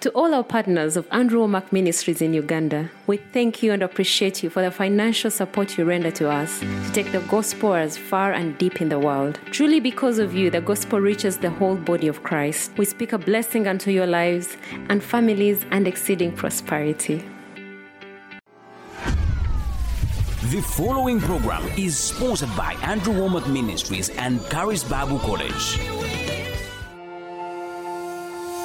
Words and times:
To 0.00 0.08
all 0.12 0.32
our 0.32 0.42
partners 0.42 0.96
of 0.96 1.06
Andrew 1.12 1.40
Wommack 1.40 1.72
Ministries 1.72 2.22
in 2.22 2.32
Uganda, 2.32 2.88
we 3.06 3.18
thank 3.18 3.62
you 3.62 3.70
and 3.72 3.82
appreciate 3.82 4.42
you 4.42 4.48
for 4.48 4.62
the 4.62 4.70
financial 4.70 5.30
support 5.30 5.76
you 5.76 5.84
render 5.84 6.10
to 6.12 6.30
us 6.30 6.60
to 6.60 6.90
take 6.94 7.12
the 7.12 7.20
gospel 7.28 7.74
as 7.74 7.98
far 7.98 8.32
and 8.32 8.56
deep 8.56 8.80
in 8.80 8.88
the 8.88 8.98
world. 8.98 9.38
Truly, 9.50 9.78
because 9.78 10.18
of 10.18 10.32
you, 10.32 10.48
the 10.48 10.62
gospel 10.62 11.02
reaches 11.02 11.36
the 11.36 11.50
whole 11.50 11.76
body 11.76 12.08
of 12.08 12.22
Christ. 12.22 12.72
We 12.78 12.86
speak 12.86 13.12
a 13.12 13.18
blessing 13.18 13.68
unto 13.68 13.90
your 13.90 14.06
lives 14.06 14.56
and 14.88 15.04
families 15.04 15.66
and 15.70 15.86
exceeding 15.86 16.32
prosperity. 16.32 17.22
The 20.44 20.62
following 20.62 21.20
program 21.20 21.62
is 21.76 21.98
sponsored 21.98 22.56
by 22.56 22.72
Andrew 22.84 23.12
Wommack 23.12 23.52
Ministries 23.52 24.08
and 24.08 24.40
Charis 24.50 24.82
Bible 24.82 25.18
College. 25.18 25.78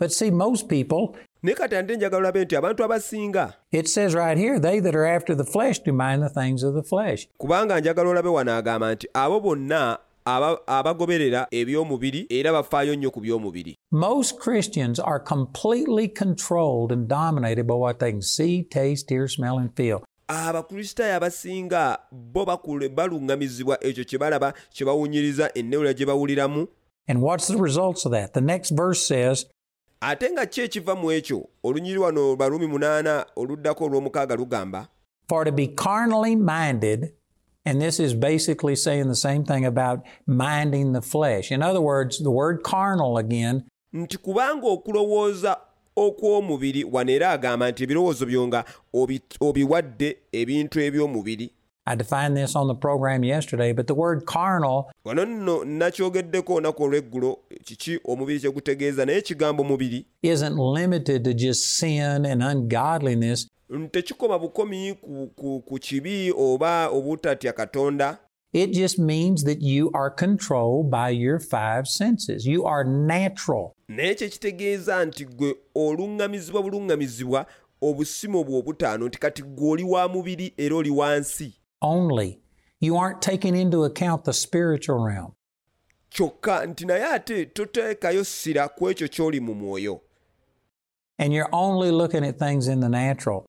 But 0.00 0.12
see, 0.12 0.30
most 0.30 0.66
people, 0.68 1.14
naye 1.42 1.54
kati 1.54 1.76
ate 1.76 1.96
njagala 1.96 2.16
olabe 2.16 2.44
nti 2.44 2.56
abantu 2.56 2.84
abasinga 2.84 3.52
it 3.70 3.86
says 3.88 4.14
right 4.14 4.38
here, 4.38 4.58
they 4.58 4.80
that 4.80 4.94
are 4.94 5.06
after 5.16 5.34
the 5.34 5.44
flesh 5.44 5.78
do 5.78 5.92
mind 5.92 6.22
the 6.22 6.30
things 6.40 6.62
of 6.62 6.74
the 6.74 6.82
flesh. 6.82 7.28
kubanga 7.38 7.80
njagala 7.80 8.10
olabe 8.10 8.28
wano 8.28 8.56
agamba 8.56 8.94
nti 8.94 9.06
abo 9.14 9.40
bonna 9.40 9.98
abagoberera 10.66 11.46
eby'omubiri 11.50 12.26
era 12.30 12.52
bafaayo 12.52 12.96
nnyo 12.96 13.10
ku 13.10 13.20
by'omubiri 13.20 13.76
Most 13.90 14.38
Christians 14.38 14.98
are 14.98 15.18
completely 15.18 16.08
controlled 16.08 16.92
and 16.92 17.08
dominated 17.08 17.66
by 17.66 17.74
what 17.74 17.98
they 17.98 18.12
can 18.12 18.22
see, 18.22 18.62
taste, 18.62 19.10
hear, 19.10 19.28
smell, 19.28 19.58
and 19.58 19.76
feel. 19.76 20.02
abakristaayo 20.28 21.16
abasinga 21.16 21.98
bo 22.12 22.46
baluŋŋamizibwa 22.46 23.76
ekyo 23.84 24.04
kye 24.04 24.18
balaba 24.18 24.54
kye 24.72 24.86
bawunyiriza 24.86 25.50
gye 25.94 26.06
bawuliramu 26.06 26.68
And 27.08 27.22
what's 27.22 27.48
the 27.48 27.56
results 27.56 28.06
of 28.06 28.12
that? 28.12 28.34
The 28.34 28.40
next 28.40 28.70
verse 28.70 29.04
says, 29.04 29.46
ate 30.00 30.30
nga 30.32 30.46
ki 30.46 30.60
ekiva 30.60 30.94
mu 30.94 31.12
ekyo 31.12 31.48
olunyiri 31.64 31.98
wano 31.98 32.36
baluumi 32.36 32.66
munaana 32.66 33.26
oluddako 33.36 33.84
olw'omukaaga 33.84 34.36
lugamba 34.36 34.88
For 35.28 35.44
to 35.44 35.52
be 35.52 35.68
carnally 35.68 36.34
minded, 36.34 37.12
and 37.64 37.80
this 37.80 38.00
is 38.00 38.14
basically 38.14 38.74
saying 38.74 39.06
the 39.06 39.14
same 39.14 39.44
thing 39.44 39.64
about 39.64 40.00
minding 40.26 40.92
the 40.92 41.00
flesh. 41.00 41.52
In 41.52 41.62
other 41.62 41.80
words, 41.80 42.18
the 42.18 42.32
word 42.32 42.64
carnal 42.64 43.16
again 43.18 43.64
nti 43.92 44.18
kubanga 44.18 44.66
okulowooza 44.66 45.56
okw'omubiri 45.96 46.84
wano 46.84 47.12
era 47.12 47.30
agamba 47.30 47.70
nti 47.70 47.82
ebirowoozo 47.82 48.26
byo 48.26 48.46
nga 48.46 48.64
obiwadde 49.40 50.16
ebintu 50.32 50.80
eby'omubiri 50.80 51.50
I 51.90 51.96
defined 51.96 52.36
this 52.36 52.54
on 52.54 52.68
the 52.68 52.74
program 52.74 53.24
yesterday, 53.24 53.72
but 53.72 53.86
the 53.86 53.94
word 53.94 54.24
carnal 54.26 54.90
wano 55.04 55.24
nno 55.24 55.64
nakyogeddeko 55.64 56.54
olunaku 56.54 56.82
olw'eggulo 56.82 57.38
kiki 57.64 57.98
omubiri 58.04 58.40
kye 58.40 58.50
gutegeeza 58.50 59.06
naye 59.06 59.18
ekigambo 59.18 59.64
mubiri 59.64 60.06
isn't 60.22 60.56
limited 60.58 61.24
to 61.24 61.32
just 61.34 61.62
sin 61.64 62.24
and 62.26 62.42
ungodliness. 62.42 63.48
tekikoma 63.90 64.38
bukomi 64.38 64.94
ku, 64.94 65.30
ku, 65.36 65.62
ku 65.68 65.78
kibi 65.78 66.32
oba 66.36 66.88
obutatya 66.88 67.52
katonda 67.52 68.18
It 68.52 68.72
just 68.72 68.98
means 68.98 69.44
that 69.44 69.62
you 69.62 69.90
are 69.94 70.10
controlled 70.10 70.90
by 70.90 71.10
your 71.10 71.38
five 71.38 71.86
senses. 71.86 72.46
You 72.46 72.64
are 72.66 72.84
natural. 72.84 73.74
naye 73.88 74.14
kye 74.14 74.28
kitegeeza 74.28 75.04
nti 75.04 75.24
gwe 75.24 75.54
oluŋŋamizibwa 75.74 76.62
buluŋŋamizibwa 76.62 77.46
obusimu 77.82 78.40
obutaano 78.40 79.06
nti 79.08 79.18
kati 79.18 79.42
gwe 79.42 79.70
oli 79.70 79.84
wa 79.84 80.08
mubiri 80.08 80.52
era 80.56 80.76
oli 80.76 80.90
wansi 80.90 81.54
only. 81.82 82.40
You 82.80 82.96
aren't 82.96 83.20
taking 83.22 83.54
into 83.56 83.84
account 83.84 84.24
the 84.24 84.32
spiritual 84.32 84.98
realm. 84.98 85.32
kyokka 86.10 86.66
nti 86.66 86.86
naye 86.86 87.04
ate 87.04 87.46
toteekayo 87.46 88.24
ssira 88.24 88.68
ku 88.68 88.88
ekyo 88.90 89.08
ky'oli 89.08 89.40
mu 89.40 89.54
mwoyo 89.54 90.00
And 91.18 91.32
you're 91.32 91.48
only 91.52 91.90
looking 91.90 92.24
at 92.24 92.38
things 92.38 92.66
in 92.68 92.80
the 92.80 92.88
natural. 92.88 93.46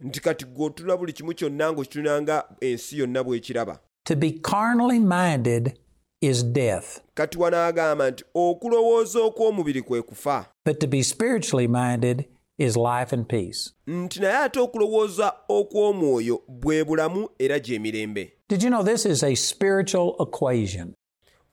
nti 0.00 0.20
kati 0.20 0.44
gwe 0.44 0.96
buli 0.96 1.12
kimu 1.12 1.34
kyonna 1.34 1.72
ng'okitunanga 1.72 2.44
ensi 2.60 2.98
yonna 2.98 3.22
bw'ekiraba 3.24 3.78
To 4.04 4.16
be 4.16 4.32
carnally 4.32 4.98
minded 4.98 5.78
is 6.20 6.42
death, 6.44 7.00
kati 7.14 7.38
wanaagamba 7.38 8.10
nti 8.10 8.24
okulowooza 8.34 9.20
okw'omubiri 9.20 9.82
kwe 9.82 10.02
kufa 10.02 10.46
but 10.64 10.80
to 10.80 10.86
be 10.86 11.02
spiritually 11.02 11.68
minded 11.68 12.24
is 12.58 12.76
life 12.76 13.12
and 13.16 13.26
peace. 13.28 13.70
nti 13.86 14.20
naye 14.20 14.36
ate 14.36 14.60
okulowooza 14.60 15.32
okw'omwoyo 15.48 16.42
bwe 16.48 16.84
bulamu 16.84 17.28
era 17.38 17.58
gy'emirembe 17.60 18.32
Did 18.48 18.62
you 18.62 18.70
know 18.70 18.82
this 18.84 19.06
is 19.06 19.22
a 19.22 19.34
spiritual 19.34 20.16
equation? 20.20 20.94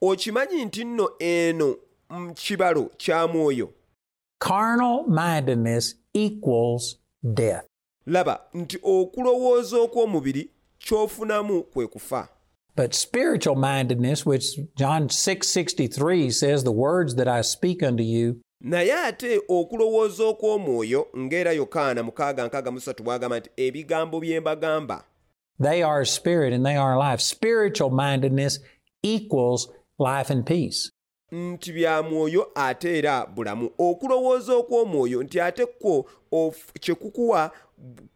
okimanyi 0.01 0.65
nti 0.65 0.83
nno 0.85 1.09
eno 1.19 1.75
mu 2.09 2.33
kibalo 2.33 2.83
kya 2.97 3.27
mwoyo 3.27 3.69
Carnal 4.39 5.03
mindedness 5.07 5.95
equals 6.13 6.97
death. 7.33 7.65
laba 8.05 8.39
nti 8.53 8.77
okulowooza 8.83 9.77
okw'omubiri 9.77 10.49
ky'ofunamu 10.79 11.63
kwe 11.63 11.87
kufa 11.87 12.29
But 12.75 12.93
spiritual 12.93 13.55
mindedness, 13.57 14.25
which 14.25 14.57
John 14.77 15.09
6:63 15.09 16.31
says, 16.31 16.63
"The 16.63 16.71
words 16.71 17.15
that 17.15 17.27
I 17.27 17.41
speak 17.41 17.83
unto 17.83 18.03
you 18.03 18.39
naye 18.61 18.93
ate 18.93 19.41
okulowooza 19.49 20.23
okw'omwoyo 20.23 21.07
ng'era 21.17 21.51
yokaana 21.53 22.03
mukaaga 22.03 22.47
nkaaga 22.47 22.71
mu 22.71 22.79
ssatu 22.79 23.03
bw'agamba 23.03 23.39
nti 23.39 23.49
ebigambo 23.57 24.19
bye 24.19 24.39
mbagamba 24.39 25.03
They 25.61 25.83
are 25.83 26.05
spirit 26.05 26.53
and 26.53 26.65
they 26.65 26.77
are 26.77 26.95
life. 26.97 27.19
Spiritual 27.21 27.89
mindedness 27.89 28.59
equals 29.03 29.67
life 29.99 30.29
and 30.33 30.45
peace. 30.45 30.91
nti 31.31 31.73
bya 31.73 32.03
mwoyo 32.03 32.47
ate 32.55 32.97
era 32.97 33.25
bulamu 33.25 33.69
okulowooza 33.79 34.53
okw'omwoyo 34.55 35.23
nti 35.23 35.41
ate 35.41 35.65
kwo 35.65 36.05
of- 36.31 36.71
kye 36.79 36.95
kukuwa 36.95 37.51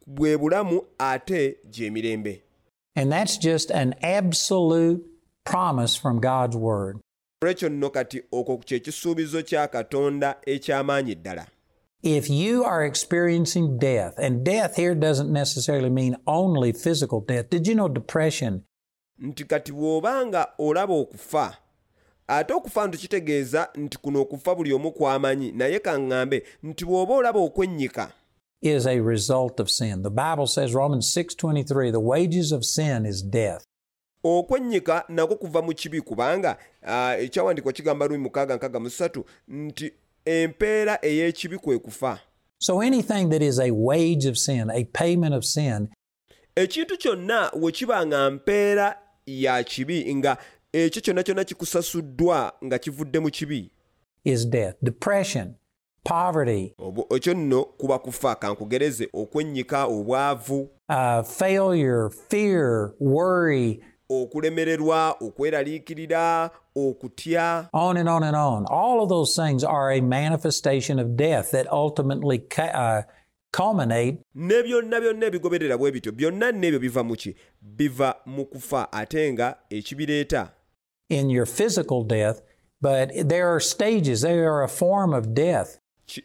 bwe 0.06 0.36
bulamu 0.38 0.82
ate 0.98 1.56
gy'emirembe 1.70 2.40
And 2.96 3.12
that's 3.12 3.36
just 3.38 3.70
an 3.70 3.94
absolute 4.02 5.02
promise 5.44 5.96
from 5.96 6.20
God's 6.20 6.56
Word. 6.56 7.00
Olwekyo 7.44 7.68
nno 7.68 7.90
kati 7.90 8.22
okwo 8.32 8.58
kye 8.58 8.80
kisuubizo 8.80 9.42
kya 9.42 9.68
katonda 9.68 10.36
eky'amaanyi 10.46 11.14
ddala 11.14 11.46
If 12.02 12.28
you 12.28 12.64
are 12.64 12.84
experiencing 12.84 13.78
death, 13.78 14.18
and 14.18 14.44
death 14.44 14.76
here 14.76 14.94
doesn't 14.94 15.32
necessarily 15.32 15.88
mean 15.88 16.16
only 16.26 16.72
physical 16.72 17.20
death. 17.20 17.48
Did 17.48 17.66
you 17.66 17.74
know 17.74 17.88
depression 17.88 18.62
nti 19.18 19.44
kati 19.44 19.72
bw'obanga 19.72 20.46
olaba 20.58 20.94
okufa 20.94 21.56
ate 22.28 22.52
okufa 22.52 22.86
nti 22.86 22.98
kitegeeza 22.98 23.68
nti 23.74 23.98
kuno 23.98 24.20
okufa 24.20 24.54
buli 24.54 24.72
omu 24.72 24.92
kwamanyi 24.92 25.52
naye 25.52 25.78
kaŋŋambe 25.78 26.42
nti 26.62 26.84
bw'oba 26.84 27.14
olaba 27.14 27.40
okwennyika 27.40 28.12
is 28.62 28.86
a 28.86 29.00
result 29.00 29.60
of 29.60 29.70
sin? 29.70 30.02
The 30.02 30.10
Bible 30.10 30.46
says 30.46 30.74
Romans 30.74 31.12
6:23, 31.14 31.92
the 31.92 32.00
wages 32.00 32.52
of 32.52 32.64
sin 32.64 33.04
is 33.06 33.22
death. 33.22 33.66
Okwennyika 34.24 35.04
nako 35.08 35.36
kuva 35.36 35.62
mu 35.62 35.74
kibi 35.74 36.00
kubanga 36.00 36.56
ah, 36.82 37.16
ekyawandiikwa 37.18 37.72
kigamba 37.72 38.06
lumi 38.06 38.18
mukaaga 38.18 38.56
nkaaga 38.56 38.80
mu 38.80 38.90
ssatu 38.90 39.24
nti 39.48 39.92
empeera 40.24 40.98
ey'ekibi 41.02 41.58
kwe 41.58 41.78
kufa 41.78 42.18
So 42.58 42.80
anything 42.80 43.28
that 43.28 43.42
is 43.42 43.58
a 43.60 43.70
wage 43.72 44.24
of 44.24 44.38
sin, 44.38 44.70
a 44.70 44.84
payment 44.84 45.34
of 45.34 45.44
sin, 45.44 45.88
ekintu 46.56 46.96
kyonna 46.98 47.50
we 47.56 47.72
kiba 47.72 48.06
nga 48.06 48.30
mpeera 48.30 48.98
ya 49.26 49.62
kibi 49.64 50.14
nga 50.14 50.36
ekyo 50.72 51.02
kyonna 51.02 51.22
kyonna 51.22 51.44
kikusasuddwa 51.44 52.52
nga 52.64 52.78
kivudde 52.78 53.18
mu 53.20 53.30
kibi 53.30 53.70
is 54.24 54.46
death. 54.48 54.76
Depression, 54.82 55.54
poverty, 56.04 56.74
ekyo 57.16 57.34
nno 57.34 57.64
kuba 57.64 57.98
kufa 57.98 58.34
kankugereze 58.34 59.08
okwennyika 59.12 59.84
obwavu 59.86 60.70
uh, 60.88 61.22
failure, 61.22 62.10
fear, 62.28 62.92
worry, 63.00 63.80
okulemererwa 64.10 65.16
okweraliikirira 65.20 66.50
okutya 66.76 67.68
on 67.72 67.96
and 67.96 68.08
on 68.08 68.22
and 68.22 68.36
on. 68.36 68.66
All 68.70 69.02
of 69.02 69.08
those 69.08 69.34
things 69.36 69.64
are 69.64 69.90
a 69.92 70.00
manifestation 70.00 70.98
of 70.98 71.16
death 71.16 71.50
that 71.52 71.66
ultimately 71.72 72.38
ca- 72.38 72.72
uh, 72.74 73.02
culminate 73.52 74.18
ne 74.34 74.62
byonna 74.62 75.00
byonna 75.00 75.26
ebigoberera 75.26 75.78
bwe 75.78 75.92
bityo 75.92 76.12
byonna 76.12 76.52
n'ebyo 76.52 76.78
biva 76.80 77.04
mu 77.04 77.16
ki 77.16 77.34
biva 77.62 78.14
mu 78.26 78.44
kufa 78.46 78.88
ate 78.92 79.32
nga 79.32 79.56
ekibireeta 79.70 80.48
in 81.10 81.30
your 81.30 81.46
physical 81.46 82.02
death, 82.02 82.40
but 82.80 83.10
there 83.28 83.46
are 83.54 83.60
stages, 83.60 84.22
they 84.22 84.38
are 84.38 84.62
a 84.62 84.68
form 84.68 85.12
of 85.14 85.34
death. 85.34 85.78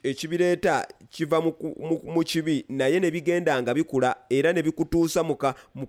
ekibireeta 0.04 0.88
kiva 1.10 1.42
mu 1.42 2.24
kibi 2.24 2.66
naye 2.70 3.00
ne 3.00 3.12
bigenda 3.12 3.62
nga 3.62 3.74
bikula 3.74 4.16
era 4.30 4.54
ne 4.54 4.62
bikutuusa 4.64 5.24
mu 5.24 5.36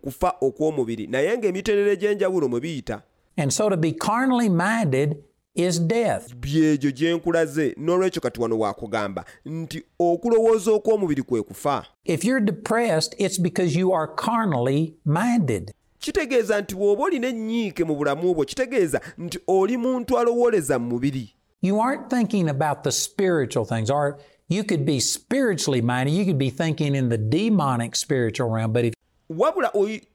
kufa 0.02 0.34
okw'omubiri 0.40 1.06
naye 1.06 1.38
ng'emiterere 1.38 1.96
gy'enjawulo 1.96 2.48
mwe 2.48 2.60
biyita 2.60 3.02
And 3.36 3.52
so 3.52 3.68
to 3.70 3.76
be 3.76 3.92
carnally 3.92 4.48
minded 4.48 5.16
is 5.54 5.80
death. 5.80 6.34
byegyo 6.34 6.90
gye 6.90 7.14
nkulaze 7.14 7.74
n'olwekyo 7.78 8.20
kati 8.22 8.40
wano 8.40 8.58
waakugamba 8.58 9.24
nti 9.44 9.82
okulowooza 9.98 10.70
okw'omubiri 10.72 11.22
kwe 11.22 11.42
kufa 11.42 11.86
If 12.04 12.24
you're 12.24 12.44
depressed, 12.44 13.14
it's 13.18 13.40
because 13.40 13.78
you 13.78 13.92
are 13.92 14.08
carnally 14.16 14.94
minded. 15.04 15.72
kitegeeza 15.98 16.60
nti 16.60 16.74
bw'oba 16.74 17.04
olina 17.04 17.28
ennyiike 17.28 17.84
mu 17.84 17.94
bulamu 17.94 18.34
bwo 18.34 18.44
kitegeeza 18.44 19.00
nti 19.18 19.38
oli 19.46 19.76
muntu 19.76 20.18
alowooleza 20.18 20.78
mu 20.78 20.86
mubiri 20.88 21.34
You 21.62 21.80
aren't 21.82 22.08
thinking 22.10 22.48
about 22.48 22.82
the 22.84 22.90
spiritual 22.92 23.66
things, 23.66 23.90
or 23.90 24.16
you 24.50 24.64
could 24.64 24.84
be 24.84 25.00
spiritually 25.00 25.80
minded. 25.80 26.12
You 26.12 26.24
could 26.26 26.38
be 26.38 26.50
thinking 26.50 26.94
in 26.94 27.08
the 27.08 27.16
demonic 27.16 27.94
spiritual 27.94 28.50
realm. 28.50 28.72
But 28.72 28.84
if 28.84 28.94
wabula 29.30 29.70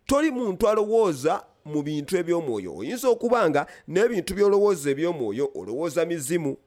toli 0.07 0.31
muntu 0.31 0.67
alowooza 0.67 1.43
mu 1.65 1.83
bintu 1.83 2.17
eby'omwoyo 2.17 2.75
oyinza 2.75 3.07
okuba 3.09 3.49
nga 3.49 3.67
n'ebintu 3.87 4.35
by'olowooza 4.35 4.89
eby'omwoyo 4.89 5.49
olowooza 5.55 6.05
mizimu 6.05 6.57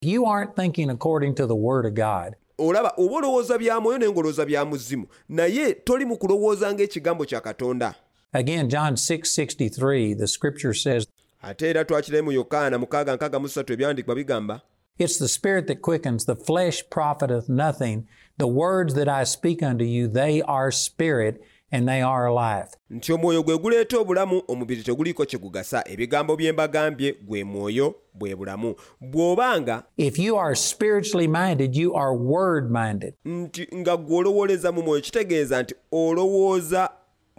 you 0.00 0.24
aren't 0.24 0.54
thinking 0.54 0.90
according 0.90 1.34
to 1.34 1.46
the 1.46 1.56
Word 1.56 1.84
of 1.86 1.94
God, 1.94 2.36
olaba 2.58 2.92
oba 2.96 3.16
olowooza 3.16 3.58
bya 3.58 3.80
mwoyo 3.80 3.98
naye 3.98 4.12
ng'olowooza 4.12 4.46
bya 4.46 4.64
muzimu 4.64 5.06
naye 5.28 5.74
toli 5.74 6.04
mu 6.04 6.16
kulowooza 6.16 6.72
ng'ekigambo 6.72 7.24
kya 7.24 7.40
katonda 7.40 7.94
again, 8.32 8.68
John 8.68 8.96
6 8.96 9.30
63, 9.30 10.14
the 10.14 10.28
scripture 10.28 10.74
says, 10.74 11.06
ate 11.42 11.62
era 11.62 11.84
twakirayo 11.84 12.24
mu 12.24 12.32
yokaana 12.32 12.78
mukaaga 12.78 13.16
nkaaga 13.16 13.38
mu 13.38 13.48
ssatu 13.48 13.76
bigamba 14.14 14.60
It's 14.98 15.18
the 15.18 15.28
spirit 15.28 15.66
that 15.66 15.82
quickens, 15.82 16.24
the 16.24 16.36
flesh 16.36 16.82
profiteth 16.90 17.48
nothing. 17.48 18.06
The 18.38 18.46
words 18.46 18.94
that 18.94 19.08
I 19.08 19.24
speak 19.24 19.62
unto 19.62 19.84
you, 19.84 20.08
they 20.08 20.42
are 20.42 20.70
spirit 20.70 21.42
and 21.72 21.88
they 21.88 22.00
are 22.02 22.30
life. 22.32 22.70
nti 22.90 23.12
omwoyo 23.12 23.42
gwe 23.42 23.58
guleeta 23.58 23.98
obulamu 23.98 24.42
omubiri 24.48 24.82
teguliiko 24.82 25.24
kye 25.26 25.38
gugasa 25.38 25.84
ebigambo 25.88 26.36
bye 26.36 26.52
mbagambye 26.52 27.12
gwe 27.12 27.44
mwoyo 27.44 27.94
bwe 28.14 28.34
bulamu 28.36 28.74
bw'obanga 29.00 29.82
If 29.96 30.18
you 30.18 30.36
are 30.36 30.54
spiritually 30.56 31.28
minded, 31.28 31.76
you 31.76 31.94
are 31.94 32.14
word 32.14 32.70
minded. 32.70 33.14
nti 33.24 33.68
nga 33.74 33.96
gwe 33.96 34.24
mu 34.72 34.82
mwoyo 34.82 35.00
kitegeeza 35.00 35.62
nti 35.62 35.74
olowooza 35.92 36.90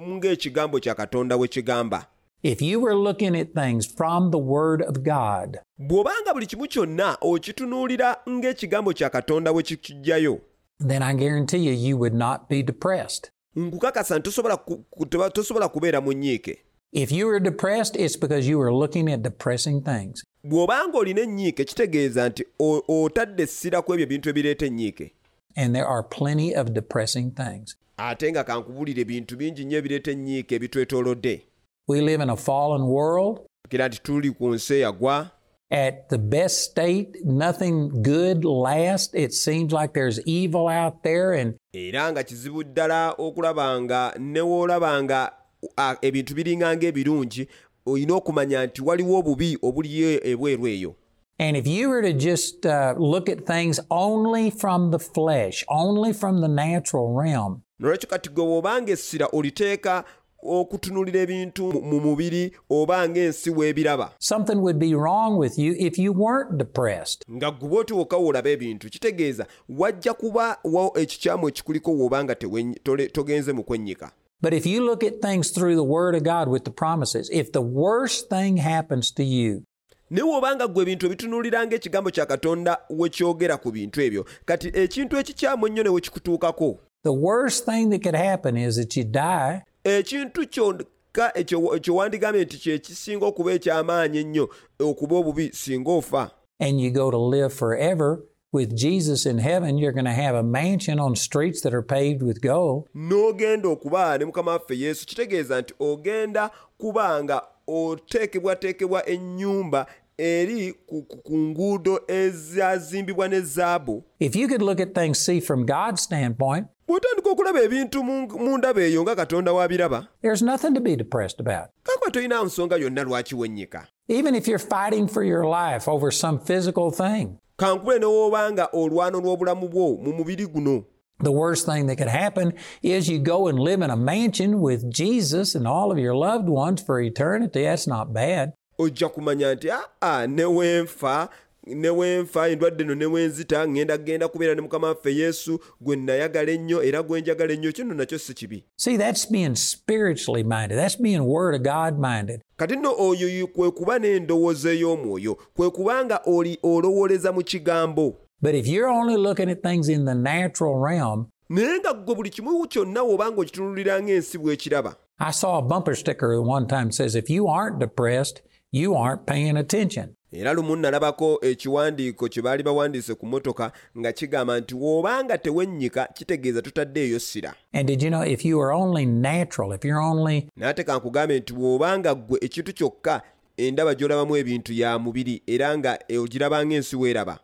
ng'ekigambo 0.02 0.80
kya 0.80 0.96
katonda 0.96 1.38
bwe 1.38 1.48
kigamba 1.48 2.06
If 2.44 2.62
you 2.62 2.80
were 2.80 2.96
looking 2.96 3.36
at 3.36 3.54
things 3.56 3.86
from 3.88 4.32
the 4.32 4.38
Word 4.38 4.82
of 4.84 5.04
God, 5.04 5.60
bw'obanga 5.80 6.34
buli 6.34 6.46
kimu 6.46 6.68
kyonna 6.68 7.18
okitunuulira 7.22 8.18
ng'ekigambo 8.30 8.94
kya 8.94 9.10
katonda 9.10 9.54
bwe 9.54 9.64
kikijjayo 9.64 10.40
then 10.88 11.02
I 11.04 11.14
guarantee 11.16 11.58
you, 11.58 11.74
you 11.74 11.98
would 11.98 12.14
not 12.14 12.50
be 12.50 12.64
depressed. 12.64 13.32
nkukakasa 13.56 14.16
nti 14.20 14.24
tosobola 14.24 14.58
ku- 14.58 14.78
ku- 14.90 15.06
toba- 15.06 15.30
tosobola 15.30 15.68
kubeera 15.70 16.02
mu 16.02 16.14
nnyiike 16.14 16.58
If 16.92 17.12
you 17.12 17.28
were 17.28 17.40
depressed, 17.40 17.96
it's 17.96 18.20
because 18.20 18.48
you 18.50 18.60
were 18.60 18.72
looking 18.74 19.10
at 19.12 19.22
depressing 19.22 19.82
things. 19.82 20.24
bw'obanga 20.44 20.98
olina 20.98 21.22
ennyiike 21.22 21.64
kitegeeza 21.66 22.30
nti 22.30 22.46
o- 22.60 22.84
otadde 22.88 23.44
essira 23.44 23.82
ku 23.82 23.94
ebyo 23.94 24.04
ebintu 24.04 24.30
ebireeta 24.30 24.66
ennyiike 24.66 25.12
And 25.56 25.74
there 25.76 25.88
are 25.88 26.04
plenty 26.04 26.56
of 26.56 26.70
depressing 26.70 27.32
things. 27.32 27.78
ate 27.98 28.32
nga 28.32 28.44
kankubulira 28.44 29.02
ebintu 29.02 29.36
bingi 29.38 29.66
nnyo 29.66 29.78
ebireeta 29.78 30.12
ennyiike 30.12 30.56
ebitwetoolodde 30.56 31.42
We 31.90 32.02
live 32.02 32.20
in 32.22 32.30
a 32.30 32.36
fallen 32.36 32.86
world. 32.88 33.40
kira 33.70 33.88
nti 33.88 34.00
tuli 34.04 34.32
ku 34.32 34.54
nsi 34.56 34.74
eyagwa 34.76 35.32
At 35.72 36.10
the 36.10 36.18
best 36.18 36.64
state, 36.72 37.18
nothing 37.26 38.02
good 38.02 38.46
lasts. 38.46 39.14
It 39.14 39.34
seems 39.34 39.74
like 39.74 39.94
there's 39.94 40.20
evil 40.26 40.68
out 40.70 41.04
there, 41.04 41.34
and 41.34 41.56
era 41.74 42.12
nga 42.12 42.24
kizibu 42.24 42.64
ddala 42.64 43.16
okulaba 43.18 43.82
nga 43.82 44.14
ne 44.20 44.40
woolaba 44.42 45.04
nga 45.04 45.32
a, 45.78 45.96
ebintu 46.02 46.34
biringa 46.36 46.76
ng'ebirungi 46.76 47.48
olina 47.86 48.14
okumanya 48.16 48.66
nti 48.66 48.82
waliwo 48.82 49.20
obubi 49.20 49.58
obuli 49.62 50.20
ebweru 50.24 50.68
eyo 50.68 50.96
And 51.40 51.56
if 51.58 51.68
you 51.68 51.90
were 51.90 52.02
to 52.02 52.14
just 52.14 52.66
uh, 52.66 52.96
look 52.98 53.30
at 53.30 53.46
things 53.46 53.80
only 53.92 54.50
from 54.50 54.90
the 54.92 54.98
flesh, 55.00 55.64
only 55.70 56.12
from 56.14 56.42
the 56.42 56.48
natural 56.48 57.14
realm, 57.14 57.62
nolwekyo 57.80 58.10
kati 58.10 58.30
gwe 58.30 58.46
bw'obanga 58.46 58.92
essira 58.92 59.28
oliteeka 59.34 60.04
okutunulira 60.44 61.20
ebintu 61.22 61.64
mu- 61.74 61.82
mu 61.82 62.00
mubiri 62.00 62.52
oba 62.70 63.08
ng'ensi 63.10 63.50
weebiraba 63.50 64.12
something 64.20 64.56
would 64.56 64.78
be 64.80 64.94
wrong 64.96 65.38
with 65.40 65.58
you 65.60 65.74
if 65.78 65.98
you 66.00 66.14
weren't 66.14 66.58
depressed. 66.58 67.24
nga 67.32 67.52
gwe 67.52 67.70
bwoti 67.70 67.94
wokka 67.94 68.18
woolaba 68.18 68.50
ebintu 68.50 68.90
kitegeeza 68.90 69.46
wajja 69.70 70.14
kuba 70.14 70.58
ekikyamu 70.96 71.48
ekikuliko 71.48 71.92
tewenyi- 72.36 72.80
tole- 72.84 73.10
togenze 73.10 73.54
mu 73.54 73.64
kwennyika. 73.64 74.12
But 74.42 74.54
if 74.54 74.66
you 74.66 74.84
look 74.86 75.04
at 75.04 75.20
things 75.22 75.52
through 75.54 75.76
the 75.76 75.84
Word 75.94 76.16
of 76.16 76.22
God 76.24 76.48
with 76.48 76.64
the 76.64 76.72
promises, 76.72 77.30
if 77.34 77.52
the 77.52 77.62
worst 77.62 78.30
thing 78.30 78.58
happens 78.58 79.12
to 79.14 79.24
you, 79.24 79.64
naye 80.10 80.24
w'obanga 80.24 80.68
gwe 80.68 80.82
ebintu 80.84 81.06
ebitunuulira 81.06 81.66
ng'ekigambo 81.66 82.12
kya 82.12 82.26
katonda 82.26 82.78
we 82.90 83.10
kyogera 83.10 83.58
ku 83.58 83.72
bintu 83.72 84.02
ebyo 84.02 84.26
kati 84.46 84.68
ekintu 84.74 85.18
ekikyamu 85.18 85.68
ennyo 85.68 85.84
ne 85.84 85.90
we 85.90 86.02
kikutuukako. 86.02 86.80
the 87.04 87.10
worst 87.14 87.66
thing 87.66 87.90
that 87.90 88.02
could 88.04 88.16
happen 88.16 88.58
is 88.58 88.76
that 88.76 88.96
you 88.98 89.04
die 89.04 89.62
ekintu 89.88 90.48
kyokka 90.48 91.38
ekyo 91.38 91.76
ekyo 91.76 92.10
nti 92.10 92.58
kye 92.58 92.80
kisinga 92.80 93.26
okuba 93.26 93.52
eky'amaanyi 93.54 94.18
ennyo 94.18 94.50
okuba 94.80 95.16
obubi 95.16 95.50
singa 95.54 95.92
ofa 95.92 96.32
and 96.60 96.82
you 96.82 96.92
go 96.92 97.12
to 97.12 97.18
live 97.18 97.54
forever 97.54 98.24
with 98.52 98.76
Jesus 98.76 99.26
in 99.26 99.38
heaven. 99.38 99.78
You're 99.78 99.92
going 99.92 100.06
to 100.06 100.12
have 100.12 100.36
a 100.36 100.44
mansion 100.44 101.00
on 101.00 101.16
streets 101.16 101.62
that 101.62 101.74
are 101.74 101.82
paved 101.82 102.24
with 102.24 102.42
gold. 102.42 102.88
n'ogenda 102.96 103.68
okuba 103.68 104.18
ne 104.18 104.26
mukama 104.26 104.52
waffe 104.52 104.80
yesu 104.80 105.06
kitegeeza 105.06 105.62
nti 105.62 105.74
ogenda 105.80 106.50
kuba 106.78 107.24
nga 107.24 107.42
oteekebwateekebwa 107.68 109.10
ennyumba 109.10 109.86
eri 110.18 110.74
ku, 110.74 111.02
ku, 111.04 111.18
ku 111.18 111.38
nguudo 111.38 112.02
ezazimbibwa 112.08 113.28
ne 113.28 113.42
zaabu 113.42 114.04
If 114.20 114.36
you 114.36 114.48
could 114.48 114.62
look 114.62 114.80
at 114.80 114.96
things, 114.96 115.20
see 115.20 115.40
from 115.40 115.66
God's 115.66 116.02
standpoint, 116.02 116.68
bw'otandika 116.88 117.30
okulaba 117.30 117.62
ebintu 117.62 118.04
mu 118.04 118.58
ndaba 118.58 118.82
eyo 118.82 119.02
nga 119.04 119.16
katonda 119.16 119.52
w'abiraba 119.54 120.08
there's 120.22 120.42
nothing 120.42 120.74
to 120.74 120.82
be 120.82 120.96
depressed 120.96 121.40
about. 121.40 121.68
kakwa 121.84 122.12
tolina 122.12 122.44
nsonga 122.44 122.76
yonna 122.78 123.04
lwaki 123.04 123.36
wennyika 123.36 123.88
Even 124.10 124.36
if 124.36 124.48
you're 124.48 124.68
fighting 124.76 125.06
for 125.08 125.24
your 125.24 125.44
life 125.46 125.86
over 125.92 126.12
some 126.12 126.40
physical 126.40 126.92
thing, 126.92 127.38
kankule 127.58 128.00
ne 128.00 128.06
woobanga 128.06 128.70
olwano 128.74 129.20
lw'obulamu 129.20 129.68
bwo 129.70 129.98
mu 130.04 130.14
mubiri 130.14 130.48
guno 130.48 130.84
the 131.24 131.32
worst 131.32 131.66
thing 131.66 131.88
that 131.88 131.98
could 131.98 132.10
happen 132.12 132.54
is 132.84 133.10
you 133.10 133.20
go 133.20 133.48
and 133.48 133.60
live 133.60 133.82
in 133.82 133.90
a 133.90 133.96
mansion 133.98 134.62
with 134.62 134.88
Jesus 134.94 135.56
and 135.56 135.68
all 135.68 135.92
of 135.92 135.98
your 135.98 136.16
loved 136.16 136.48
ones 136.48 136.80
for 136.84 137.00
eternity. 137.02 137.64
That's 137.64 137.88
not 137.88 138.14
bad. 138.14 138.54
ojja 138.80 139.10
kumanya 139.10 139.56
nti 139.56 139.70
aa 140.02 140.28
ne 140.28 140.44
wenfa 140.46 141.30
ne 141.76 141.90
wenfa 141.90 142.48
endwadde 142.50 142.84
eno 142.84 142.96
ne 142.96 143.06
wenzita 143.06 143.66
ŋŋenda 143.66 143.98
kgenda 143.98 144.28
kubeera 144.28 144.56
ne 144.56 144.62
mukama 144.62 144.88
waffe 144.88 145.16
yesu 145.16 145.60
gwe 145.82 145.96
nayagala 145.96 146.52
ennyo 146.52 146.84
era 146.84 147.04
gwe 147.04 147.22
njagala 147.22 147.54
ennyo 147.54 147.72
kino 147.72 147.94
nakyo 147.94 148.18
si 148.20 148.34
kibi 148.34 148.64
See, 148.78 148.98
that's 148.98 149.26
being 149.32 149.56
spiritually 149.56 150.44
minded. 150.44 150.78
That's 150.78 150.96
being 151.02 151.24
Word 151.26 151.56
of 151.56 151.62
God 151.64 152.00
minded. 152.00 152.42
kati 152.58 152.76
nno 152.76 152.94
oyo 153.00 153.48
kwe 153.48 153.72
kuba 153.72 154.00
n'endowooza 154.00 154.72
ey'omwoyo 154.72 155.38
kwe 155.56 155.70
kubanga 155.70 156.20
oli 156.26 156.58
olowooleza 156.64 157.32
mu 157.32 157.42
kigambo 157.44 158.16
But 158.42 158.54
if 158.56 158.68
you're 158.68 158.90
only 158.90 159.18
looking 159.18 159.50
at 159.50 159.64
things 159.64 159.90
in 159.90 160.06
the 160.06 160.14
natural 160.16 160.76
realm, 160.80 161.26
naye 161.50 161.80
nga 161.80 161.94
ggwe 161.94 162.16
buli 162.16 162.30
kimu 162.30 162.68
kyonna 162.68 163.04
w'obanga 163.04 163.42
okitunulira 163.42 164.02
ng'ensi 164.02 164.38
bw'ekiraba 164.38 164.96
I 165.20 165.32
saw 165.32 165.58
a 165.58 165.62
bumper 165.62 165.96
sticker 165.96 166.40
one 166.42 166.68
time 166.68 166.88
that 166.90 166.94
says, 166.94 167.16
if 167.16 167.28
you 167.30 167.48
aren't 167.48 167.80
depressed, 167.80 168.42
you 168.72 168.94
aren't 168.94 169.26
paying 169.26 169.58
attention. 169.58 170.14
Era 170.32 170.54
lumu 170.54 170.76
nalabako 170.76 171.40
ekiwandiiko 171.42 172.28
kye 172.30 172.42
baali 172.42 172.64
bawandiise 172.64 173.16
ku 173.16 173.26
mmotoka 173.26 173.72
nga 173.98 174.12
kigamba 174.12 174.60
nti 174.60 174.76
w'obanga 174.76 175.38
tewennyika 175.38 176.06
kitegeeza 176.14 176.62
totaddeeyo 176.62 177.20
ssira. 177.20 177.54
And 177.74 177.88
did 177.88 178.02
you 178.04 178.10
know 178.10 178.24
if 178.26 178.46
you 178.46 178.62
are 178.62 178.72
only 178.76 179.06
natural, 179.06 179.72
if 179.74 179.86
you're 179.86 180.02
only 180.04 180.48
naye 180.56 180.70
ate 180.72 180.84
kankugambe 180.84 181.40
nti 181.40 181.54
bw'obanga 181.54 182.16
ggwe 182.16 182.38
ekintu 182.42 182.74
kyokka 182.74 183.22
endaba 183.58 183.96
gy'olabamu 183.96 184.38
ebintu 184.38 184.74
ya 184.74 185.00
mubiri 185.00 185.42
era 185.48 185.78
nga 185.78 186.00
ogiraba 186.20 186.66
ng'ensi 186.66 186.96
weeraba. 186.96 187.40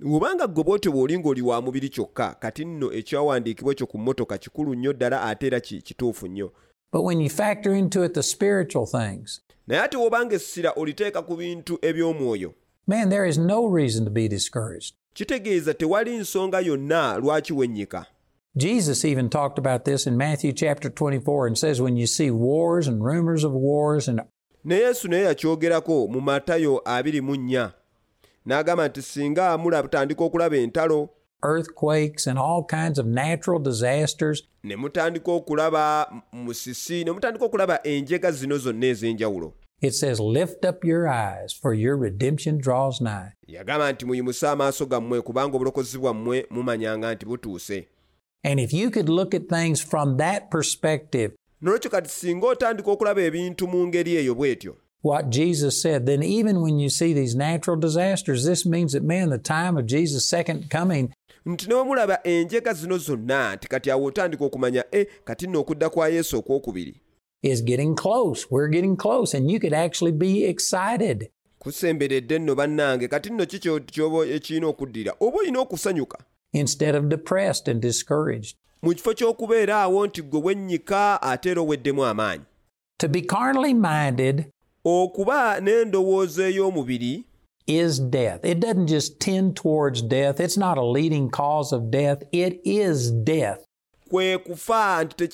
bw'obanga 0.00 0.46
ggwe 0.46 0.64
bwotyo 0.64 0.92
bw'oli 0.92 1.18
ng'oli 1.18 1.42
wa 1.42 1.62
mubiri 1.62 1.88
kyokka 1.88 2.36
kati 2.40 2.64
nno 2.64 2.92
ekyawandiikibwa 2.92 3.72
ekyo 3.72 3.86
ku 3.86 3.98
mmotoka 3.98 4.38
kikulu 4.38 4.74
nnyo 4.74 4.92
ddala 4.92 5.22
ate 5.22 5.46
era 5.46 5.60
ki- 5.60 5.82
kituufu 5.82 6.26
nnyo 6.28 6.52
But 6.92 7.02
when 7.02 7.20
you 7.20 7.28
factor 7.28 7.74
into 7.74 8.02
it 8.02 8.14
the 8.14 8.22
spiritual 8.22 8.86
things, 8.86 9.40
naye 9.66 9.84
ate 9.84 9.96
bw'obanga 9.96 10.34
essira 10.34 10.72
oliteeka 10.76 11.22
ku 11.26 11.36
bintu 11.36 11.78
eby'omwoyo 11.82 12.54
man, 12.86 13.10
there 13.10 13.28
is 13.28 13.38
no 13.38 13.66
reason 13.66 14.04
to 14.04 14.10
be 14.10 14.28
discouraged. 14.28 14.94
kitegeeza 15.14 15.74
tewali 15.74 16.16
nsonga 16.16 16.60
yonna 16.60 17.18
lwaki 17.18 17.52
wennyika 17.52 18.06
Jesus 18.56 19.04
even 19.04 19.28
talked 19.28 19.58
about 19.58 19.84
this 19.84 20.06
in 20.06 20.16
Matthew 20.16 20.52
chapter 20.52 20.90
24 20.90 21.46
and 21.46 21.56
says, 21.58 21.80
when 21.80 21.96
you 21.96 22.06
see 22.06 22.30
wars 22.30 22.88
and 22.88 23.04
rumors 23.04 23.44
of 23.44 23.52
wars 23.52 24.08
and 24.08 24.20
ne 24.64 24.78
yesu 24.80 25.08
naye 25.08 25.22
yakyogerako 25.24 26.08
mu 26.08 26.20
matayo 26.20 26.82
24 26.84 27.70
n'agamba 28.46 28.88
nti 28.88 29.02
singa 29.02 29.58
mulatandika 29.58 30.24
okulaba 30.24 30.56
entalo 30.56 31.08
earthquakes, 31.42 32.26
and 32.26 32.38
all 32.38 32.64
kinds 32.64 32.98
of 32.98 33.06
natural 33.06 33.58
disasters, 33.58 34.42
ne 34.62 34.76
mutandika 34.76 35.32
okulaba 35.32 36.06
musisi 36.32 37.04
ne 37.04 37.10
mutandika 37.12 37.44
okulaba 37.44 37.80
enjega 37.84 38.30
zino 38.32 38.58
zonna 38.58 38.86
ez'enjawulo. 38.86 39.52
It 39.80 39.94
says, 39.94 40.18
Lift 40.18 40.64
up 40.64 40.84
your 40.84 41.06
eyes, 41.06 41.52
for 41.52 41.72
your 41.72 41.96
redemption 41.96 42.58
draws 42.58 43.00
nigh. 43.00 43.32
yagamba 43.48 43.92
nti 43.92 44.06
muyimuse 44.06 44.48
amaaso 44.48 44.86
gammwe 44.86 45.22
kubanga 45.22 45.56
obulokozi 45.56 45.98
bwammwe 45.98 46.46
mumanyanga 46.50 47.14
nti 47.14 47.26
butuuse. 47.26 47.86
And 48.44 48.60
if 48.60 48.72
you 48.72 48.90
could 48.90 49.08
look 49.08 49.34
at 49.34 49.48
things 49.48 49.80
from 49.80 50.16
that 50.16 50.50
perspective, 50.50 51.32
nolwekyo 51.62 51.90
kati 51.90 52.08
singa 52.10 52.46
otandika 52.46 52.90
okulaba 52.90 53.22
ebintu 53.22 53.66
mu 53.68 53.86
ngeri 53.86 54.16
eyo 54.16 54.34
bw'etyo. 54.34 54.74
what 55.00 55.30
Jesus 55.30 55.80
said, 55.80 56.06
then 56.06 56.24
even 56.24 56.60
when 56.60 56.80
you 56.80 56.88
see 56.88 57.12
these 57.12 57.36
natural 57.36 57.76
disasters, 57.76 58.44
this 58.44 58.66
means 58.66 58.92
that, 58.92 59.04
man, 59.04 59.30
the 59.30 59.38
time 59.38 59.76
of 59.76 59.86
Jesus' 59.86 60.28
second 60.28 60.68
coming 60.70 61.12
nti 61.46 61.68
ne 61.68 61.74
bwe 61.74 61.84
mulaba 61.84 62.20
enjega 62.26 62.72
zino 62.72 62.98
zonna 62.98 63.56
nti 63.56 63.68
kati 63.68 63.90
awo 63.90 64.04
otandika 64.04 64.44
okumanya 64.44 64.84
e 64.92 65.04
kati 65.24 65.46
nno 65.46 65.60
okudda 65.60 65.90
kwa 65.90 66.08
yesu 66.08 66.38
okwokubiri 66.38 67.00
is 67.42 67.64
getting 67.64 67.94
close. 67.94 68.46
We're 68.50 68.68
getting 68.68 68.96
close, 68.96 69.36
and 69.36 69.48
you 69.50 69.60
could 69.60 69.74
actually 69.74 70.12
be 70.12 70.44
excited. 70.44 71.30
kusemberedde 71.58 72.38
nno 72.38 72.54
bannange 72.54 73.08
kati 73.08 73.30
nno 73.30 73.46
ki 73.46 73.58
kyo- 73.58 73.80
kyoba 73.80 74.26
ekirina 74.26 74.66
okuddirira 74.66 75.14
oba 75.20 75.38
olina 75.38 75.60
okusanyuka 75.60 76.18
instead 76.52 76.94
of 76.96 77.04
depressed 77.04 77.68
and 77.68 77.82
discouraged. 77.82 78.56
mu 78.82 78.94
kifo 78.94 79.14
ky'okubeera 79.14 79.80
awo 79.82 80.06
nti 80.06 80.22
gwe 80.22 80.40
wennyika 80.40 81.22
ate 81.22 81.50
era 81.50 81.62
oweddemu 81.62 82.04
amaanyi 82.04 82.42
To 82.96 83.08
be 83.08 83.20
carnally 83.20 83.74
minded 83.74 84.44
okuba 84.84 85.60
n'endowooza 85.60 86.48
ey'omubiri 86.48 87.24
is 87.68 88.00
death. 88.00 88.44
It 88.44 88.60
doesn't 88.60 88.88
just 88.88 89.20
tend 89.20 89.56
towards 89.56 90.02
death, 90.02 90.40
it's 90.40 90.56
not 90.56 90.78
a 90.78 90.84
leading 90.84 91.30
cause 91.30 91.72
of 91.72 91.90
death, 91.90 92.22
it 92.32 92.60
is 92.64 93.12
death. 93.12 93.64
kwe 94.10 94.38
kufa 94.38 95.04
nti 95.04 95.28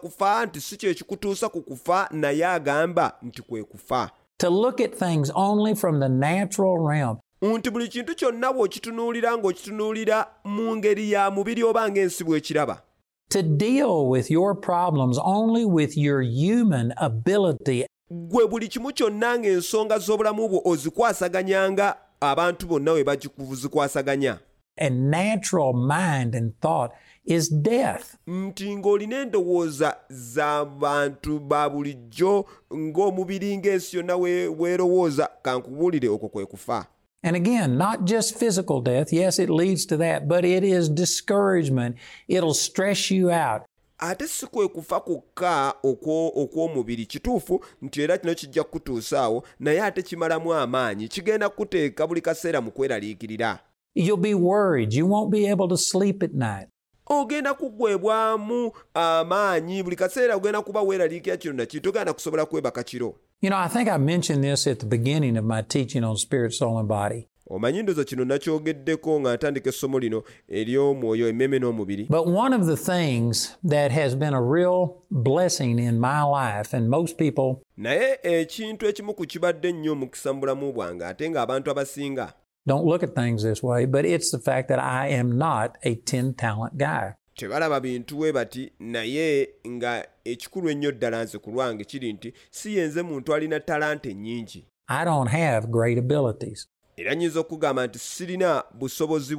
kufa 0.00 0.46
nti 0.46 0.60
si 0.60 0.76
kye 0.76 0.94
kikutuusa 0.94 1.48
ku 1.48 1.62
kufa 1.62 2.08
naye 2.10 2.46
agamba 2.46 3.12
nti 3.22 3.42
kwe 3.42 3.64
kufa. 3.64 4.10
To 4.38 4.50
look 4.50 4.80
at 4.80 4.94
things 4.94 5.30
only 5.34 5.74
from 5.74 6.00
the 6.00 6.08
natural 6.08 6.78
realm. 6.78 7.18
Nti 7.42 7.70
buli 7.70 7.88
kintu 7.88 8.14
kyonna 8.14 8.52
bw'okitunuulira 8.52 9.36
ng'okitunuulira 9.38 10.26
mu 10.44 10.76
ngeri 10.76 11.12
ya 11.12 11.30
mubiri 11.30 11.62
oba 11.62 11.88
ng'ensi 11.88 12.24
bw'ekiraba 12.24 12.82
to 13.30 13.42
deal 13.42 14.08
with 14.08 14.28
your 14.30 14.54
problems 14.54 15.16
only 15.22 15.64
with 15.64 15.96
your 15.96 16.20
human 16.20 16.92
ability 16.96 17.86
gwe 18.10 18.46
buli 18.48 18.68
kimu 18.68 18.92
kyonna 18.92 19.38
ng'ensonga 19.38 19.98
z'obulamu 19.98 20.48
bwo 20.48 20.60
ozikwasaganyanga 20.64 21.96
abantu 22.20 22.66
bonna 22.66 22.92
we 22.92 23.04
bazikwasaganya 23.04 24.38
and 24.78 25.10
natural 25.10 25.72
mind 25.72 26.34
and 26.34 26.52
thought 26.60 26.90
is 27.24 27.50
death. 27.62 28.16
nti 28.26 28.76
ng'olina 28.76 29.20
endowooza 29.22 29.96
z'abantu 30.10 31.38
ba 31.38 31.70
bulijjo 31.70 32.44
ng'omubiri 32.74 33.56
ng'ensi 33.58 33.96
yonna 33.96 34.16
weerowooza 34.16 35.28
kankubuulire 35.42 36.08
okwo 36.08 36.28
kwe 36.28 36.46
kufa 36.46 36.86
And 37.22 37.36
again, 37.36 37.76
not 37.76 38.06
just 38.06 38.38
physical 38.38 38.80
death. 38.80 39.12
Yes, 39.12 39.38
it 39.38 39.50
leads 39.50 39.84
to 39.86 39.98
that, 39.98 40.26
but 40.26 40.42
it 40.42 40.64
is 40.64 40.88
discouragement. 40.88 41.96
It'll 42.28 42.54
stress 42.54 43.10
you 43.10 43.30
out. 43.30 43.66
Ate 44.00 44.26
si 44.28 44.46
kwe 44.46 44.68
kufa 44.68 45.00
kwokka 45.00 45.74
okw'omubiri 45.82 47.06
kituufu 47.06 47.64
nti 47.82 48.02
era 48.02 48.18
kino 48.18 48.34
kijja 48.34 48.64
kukutuusaawo 48.64 49.44
naye 49.60 49.82
ate 49.82 50.02
kimalamu 50.02 50.54
amaanyi 50.54 51.08
kigenda 51.08 51.48
kukuteeka 51.48 52.06
buli 52.06 52.20
kaseera 52.20 52.60
mu 52.60 52.70
kweraliikirira 52.70 53.58
You'll 53.94 54.16
be 54.22 54.34
worried. 54.34 54.92
You 54.94 55.06
won't 55.08 55.30
be 55.32 55.50
able 55.50 55.68
to 55.68 55.76
sleep 55.76 56.22
at 56.22 56.32
night. 56.32 56.68
ogenda 57.06 57.54
kuggwebwamu 57.54 58.72
amaanyi 58.94 59.82
buli 59.82 59.96
kaseera 59.96 60.36
ogenda 60.36 60.62
kuba 60.62 60.82
weeraliikira 60.82 61.36
kino 61.36 61.54
nakiri 61.54 61.80
togenda 61.80 62.12
kusobola 62.12 62.46
kwebaka 62.46 62.82
kiro 62.82 63.14
You 63.42 63.48
know, 63.50 63.58
I 63.58 63.68
think 63.68 63.88
I 63.88 63.96
mentioned 63.96 64.44
this 64.44 64.66
at 64.66 64.78
the 64.80 64.86
beginning 64.86 65.38
of 65.38 65.44
my 65.46 65.62
teaching 65.62 66.04
on 66.04 66.16
spirit, 66.16 66.52
soul, 66.52 66.78
and 66.78 66.86
body. 66.88 67.26
Omanyi 67.50 67.82
ndooza 67.82 68.04
kino 68.04 68.24
nakyogeddeko 68.24 69.20
nga 69.20 69.34
ntandika 69.36 69.68
essomo 69.70 69.98
lino 69.98 70.22
ery'omwoyo 70.48 71.28
emmeme 71.28 71.58
n'omubiri 71.58 72.06
But 72.10 72.26
one 72.26 72.54
of 72.56 72.66
the 72.66 72.76
things 72.76 73.56
that 73.68 73.90
has 73.92 74.14
been 74.16 74.34
a 74.34 74.42
real 74.42 75.02
blessing 75.10 75.78
in 75.78 75.98
my 76.00 76.22
life, 76.22 76.76
and 76.76 76.88
most 76.88 77.16
people 77.16 77.54
naye 77.76 78.18
ekintu 78.22 78.86
ekimu 78.86 79.14
ku 79.14 79.26
kibadde 79.26 79.72
nnyo 79.72 79.92
omukisa 79.92 80.32
mu 80.32 80.40
bulamu 80.40 80.72
bwange 80.72 81.04
ate 81.04 81.30
ng'abantu 81.30 81.70
abasinga 81.70 82.32
don't 82.66 82.84
look 82.86 83.02
at 83.02 83.14
things 83.14 83.42
this 83.42 83.62
way, 83.62 83.86
but 83.86 84.04
it's 84.04 84.30
the 84.30 84.38
fact 84.38 84.68
that 84.68 84.78
I 84.78 85.08
am 85.08 85.38
not 85.38 85.78
a 85.82 85.94
10 85.94 86.34
talent 86.34 86.76
guy. 86.76 87.12
tebalaba 87.34 87.80
bintu 87.80 88.16
bwe 88.16 88.32
bati 88.32 88.72
naye 88.80 89.48
nga 89.68 90.06
ekikulu 90.24 90.70
ennyo 90.70 90.92
ddala 90.92 91.24
nze 91.24 91.38
ku 91.38 91.50
lwange 91.50 91.84
kiri 91.84 92.12
nti 92.12 92.32
si 92.50 92.76
yenze 92.76 93.02
muntu 93.02 93.34
alina 93.34 93.60
talanta 93.60 94.08
ennyingi 94.10 94.64
I 94.88 95.04
don't 95.04 95.30
have 95.30 95.66
great 95.70 95.98
abilities. 95.98 96.68
Era 97.00 97.14
nnyinza 97.14 97.40
okugamba 97.40 97.86
nti 97.86 97.98
sirina 97.98 98.64
busobozi 98.78 99.36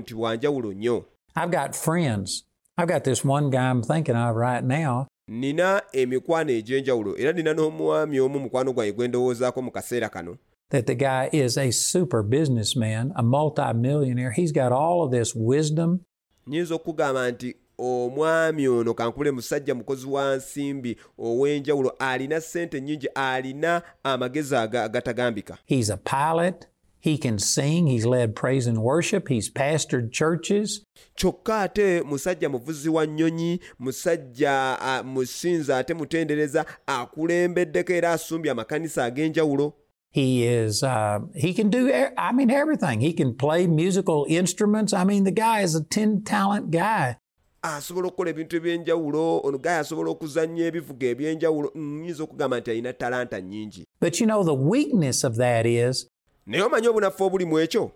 nti 0.00 0.14
bwanjawulo 0.14 0.72
nnyo 0.72 1.04
I've 1.36 1.50
got 1.50 1.74
friends. 1.76 2.44
I've 2.78 2.88
got 2.92 3.04
this 3.04 3.24
one 3.24 3.50
guy 3.50 3.70
I'm 3.70 3.82
thinking 3.82 4.16
of 4.16 4.36
right 4.36 4.64
now. 4.64 5.06
nina 5.28 5.82
emikwano 5.92 6.50
egy'enjawulo 6.50 7.18
era 7.18 7.32
nina 7.32 7.52
n'omwami 7.54 8.20
omu 8.20 8.38
mukwano 8.38 8.72
gwange 8.72 8.92
gwe 8.92 9.08
ndowoozaako 9.08 9.62
mu 9.62 9.70
kaseera 9.70 10.08
kano 10.08 10.36
that 10.70 10.86
the 10.86 10.94
guy 10.94 11.28
is 11.32 11.56
a 11.58 11.70
super 11.72 12.22
businessman, 12.22 13.12
a 13.14 13.22
multimillionaire. 13.22 14.32
He's 14.34 14.52
got 14.52 14.72
all 14.72 15.02
of 15.04 15.10
this 15.12 15.34
wisdom. 15.34 16.00
nnyinza 16.46 16.74
okugamba 16.74 17.30
nti 17.30 17.56
omwami 17.78 18.68
ono 18.68 18.94
kankule 18.94 19.30
musajja 19.30 19.74
mukozi 19.74 20.06
wa 20.06 20.36
nsimbi 20.36 20.96
ow'enjawulo 21.18 21.90
alina 21.98 22.40
ssente 22.40 22.80
nnyingi 22.80 23.06
alina 23.14 23.82
amagezi 24.04 24.56
agatagambika 24.56 25.58
He's 25.66 25.90
a 25.90 25.96
pilot. 25.96 26.66
He 27.00 27.18
can 27.18 27.38
sing. 27.38 27.86
He's 27.86 28.04
led 28.06 28.34
praise 28.34 28.66
and 28.66 28.78
worship. 28.82 29.28
He's 29.28 29.48
pastored 29.50 30.12
churches. 30.12 30.82
kyokka 31.16 31.60
ate 31.62 32.02
musajja 32.02 32.48
muvuzi 32.48 32.88
wa 32.88 33.06
nnyonyi 33.06 33.60
musajja 33.78 34.78
musinza 35.04 35.78
ate 35.78 35.94
mutendereza 35.94 36.64
akulembeddeko 36.86 37.92
era 37.92 38.12
asumbye 38.12 38.50
amakanisa 38.50 39.04
ag'enjawulo 39.04 39.72
He 40.10 40.46
is, 40.46 40.82
uh, 40.82 41.18
he 41.34 41.52
can 41.52 41.68
do, 41.68 41.92
I 42.16 42.32
mean, 42.32 42.50
everything. 42.50 43.00
He 43.00 43.12
can 43.12 43.34
play 43.34 43.66
musical 43.66 44.24
instruments. 44.30 44.94
I 44.94 45.04
mean, 45.04 45.24
the 45.24 45.30
guy 45.30 45.60
is 45.60 45.74
a 45.74 45.82
10 45.84 46.22
talent 46.24 46.70
guy. 46.70 47.16
asobola 47.62 48.08
okukola 48.08 48.30
ebintu 48.30 48.56
eby'enjawulo 48.56 49.40
ono 49.44 49.58
gaye 49.58 49.78
asobola 49.78 50.10
okuzannya 50.10 50.64
ebivuga 50.66 51.06
eby'enjawulo 51.06 51.70
nnyinza 51.74 52.22
okugamba 52.24 52.60
nti 52.60 52.70
alina 52.70 52.92
talanta 52.92 53.40
nnyingi 53.40 53.84
But 54.00 54.20
you 54.20 54.26
know, 54.26 54.44
the 54.44 54.54
weakness 54.54 55.24
of 55.24 55.36
that 55.36 55.66
is 55.66 56.06
naye 56.46 56.62
omanyi 56.62 56.88
obuli 56.88 57.44
mu 57.44 57.58
ekyo? 57.58 57.92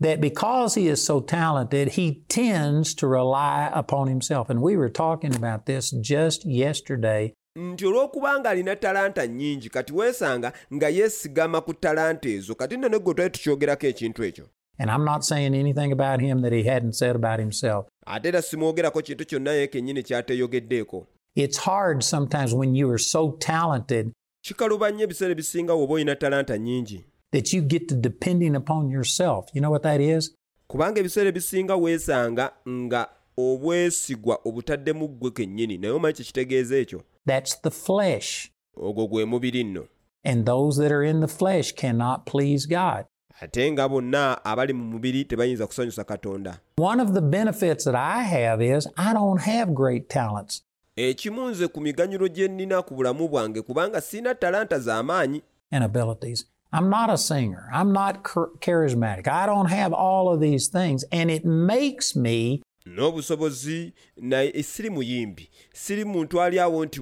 That 0.00 0.20
because 0.20 0.74
he 0.74 0.88
is 0.88 1.04
so 1.04 1.20
talented, 1.20 1.88
he 1.88 2.22
tends 2.28 2.94
to 2.94 3.06
rely 3.06 3.70
upon 3.72 4.08
himself. 4.08 4.48
And 4.48 4.62
we 4.62 4.76
were 4.76 4.88
talking 4.88 5.34
about 5.34 5.66
this 5.66 5.90
just 5.90 6.46
yesterday. 6.46 7.34
Nti 7.56 7.86
olw'okuba 7.86 8.44
alina 8.44 8.76
talanta 8.76 9.26
nnyingi 9.26 9.68
kati 9.70 9.92
weesanga 9.92 10.52
nga 10.74 10.88
yeesigama 10.88 11.60
ku 11.60 11.74
talanta 11.74 12.28
ezo 12.28 12.54
kati 12.54 12.76
nno 12.76 12.88
ne 12.88 12.98
gwe 12.98 13.14
twali 13.14 13.30
tukyogerako 13.30 13.86
ekintu 13.86 14.24
ekyo. 14.24 14.46
And 14.78 14.90
I'm 14.90 15.04
not 15.04 15.24
saying 15.24 15.54
anything 15.54 15.92
about 15.92 16.20
him 16.20 16.40
that 16.42 16.52
he 16.52 16.62
hadn't 16.62 16.94
said 16.94 17.16
about 17.16 17.38
himself. 17.40 17.86
ate 18.06 18.28
era 18.28 18.42
simwogerako 18.42 19.02
kintu 19.02 19.24
kyonna 19.26 19.52
ye 19.52 19.66
kennyini 19.66 20.02
kyateeyogeddeeko 20.02 21.06
It's 21.34 21.58
hard 21.58 22.02
sometimes 22.02 22.54
when 22.54 22.74
you 22.74 22.90
are 22.90 22.98
so 22.98 23.30
talented. 23.38 24.12
Kikaluba 24.44 24.90
nnyo 24.90 25.04
ebiseera 25.04 25.32
ebisinga 25.32 25.74
woba 25.74 25.94
olina 25.94 26.16
talanta 26.16 26.56
nnyingi 26.56 27.04
that 27.32 27.52
you 27.52 27.62
get 27.62 27.88
to 27.88 27.94
depending 27.94 28.56
upon 28.56 28.90
yourself. 28.90 29.48
You 29.54 29.60
know 29.60 29.70
what 29.70 29.82
that 29.82 30.00
is? 30.00 30.34
kubanga 30.68 31.00
ebiseera 31.00 31.28
ebisinga 31.28 31.76
weesanga 31.76 32.52
nga 32.68 33.08
obwesigwa 33.36 34.40
obutaddemu 34.44 35.08
ggwe 35.08 35.30
kennyini 35.30 35.78
naye 35.78 35.92
omanyi 35.94 36.14
kyekitegeeza 36.14 36.76
ekyo 36.76 37.02
That's 37.26 37.62
the 37.62 37.70
flesh. 37.70 38.50
ogwo 38.76 39.06
gwe 39.06 39.24
mubiri 39.24 39.64
nno 39.64 39.86
And 40.24 40.44
those 40.46 40.82
that 40.82 40.92
are 40.92 41.04
in 41.10 41.20
the 41.20 41.28
flesh 41.28 41.74
cannot 41.74 42.24
please 42.26 42.66
God. 42.68 43.04
ate 43.40 43.72
nga 43.72 43.88
bonna 43.88 44.44
abali 44.44 44.72
mu 44.72 44.84
mubiri 44.84 45.24
tebayinza 45.24 45.66
kusanyusa 45.66 46.04
katonda 46.04 46.60
One 46.78 47.02
of 47.02 47.12
the 47.12 47.20
benefits 47.20 47.84
that 47.84 47.94
I 47.94 48.22
have 48.22 48.62
is 48.78 48.88
I 48.96 49.12
don't 49.14 49.40
have 49.40 49.72
great 49.74 50.08
talents. 50.08 50.62
ekimu 50.96 51.48
nze 51.50 51.68
ku 51.68 51.80
miganyulo 51.80 52.28
gye 52.28 52.48
nnina 52.48 52.82
ku 52.82 52.94
bulamu 52.94 53.28
bwange 53.28 53.62
kubanga 53.62 54.00
sirina 54.00 54.34
talanta 54.34 54.78
z'amaanyi 54.78 55.42
and 55.72 55.84
abilities. 55.84 56.46
I'm 56.72 56.88
not 56.88 57.10
a 57.10 57.18
singer. 57.18 57.68
I'm 57.72 57.92
not 57.92 58.22
charismatic. 58.22 59.26
I 59.28 59.46
don't 59.46 59.70
have 59.70 59.92
all 59.92 60.32
of 60.32 60.40
these 60.40 60.68
things. 60.68 61.04
And 61.10 61.30
it 61.30 61.44
makes 61.44 62.14
me 62.16 62.62
n'obusobozi 62.86 63.92
naye 64.16 64.62
siri 64.62 64.90
muyimbi 64.90 65.48
siri 65.72 66.04
muntu 66.04 66.42
ali 66.42 66.58
awo 66.58 66.84
nti 66.84 67.00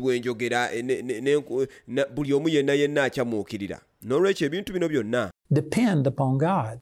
buli 2.15 2.33
omu 2.33 2.49
yenna 2.49 2.73
yenna 2.73 3.05
akyamuukirira 3.05 3.81
n'olwekyo 4.05 4.47
ebintu 4.47 4.73
bino 4.73 4.89
byonna 4.89 5.31
Depend 5.51 6.07
upon 6.07 6.39
God. 6.39 6.81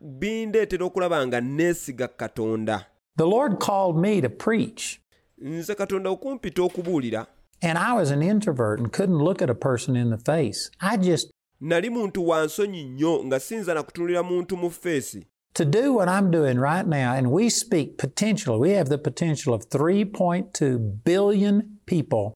bindeetera 0.00 0.84
okulaba 0.84 1.26
nga 1.26 1.40
neesiga 1.40 2.08
katonda 2.08 2.86
The 3.16 3.26
Lord 3.26 3.58
called 3.58 3.96
me 3.96 4.20
to 4.20 4.28
preach, 4.28 5.00
nze 5.38 5.74
katonda 5.74 6.10
okumpita 6.10 6.62
okubuulira 6.62 7.26
and 7.62 7.76
I 7.78 7.92
was 7.94 8.10
an 8.12 8.22
introvert 8.22 8.78
and 8.78 8.92
couldn't 8.92 9.18
look 9.18 9.42
at 9.42 9.50
a 9.50 9.54
person 9.54 9.96
in 9.96 10.10
the 10.10 10.18
face. 10.18 10.70
I 10.80 10.96
just, 10.96 11.28
nali 11.60 11.90
muntu 11.90 12.28
wa 12.28 12.44
nsonyi 12.44 12.84
nnyo 12.84 13.24
nga 13.24 13.40
siyinza 13.40 13.74
na 13.74 13.82
kutunulira 13.82 14.22
muntu 14.22 14.56
mu 14.56 14.70
feesi 14.70 15.26
to 15.52 15.64
do 15.64 15.94
what 15.94 16.08
I'm 16.08 16.30
doing 16.30 16.58
right 16.60 16.86
now, 16.86 17.14
and 17.14 17.32
we 17.32 17.50
speak 17.50 17.96
potential, 17.98 18.60
we 18.60 18.70
have 18.70 18.88
the 18.88 18.98
potential 18.98 19.54
of 19.54 19.68
3.2 19.68 20.78
billion 21.04 21.62
people 21.86 22.32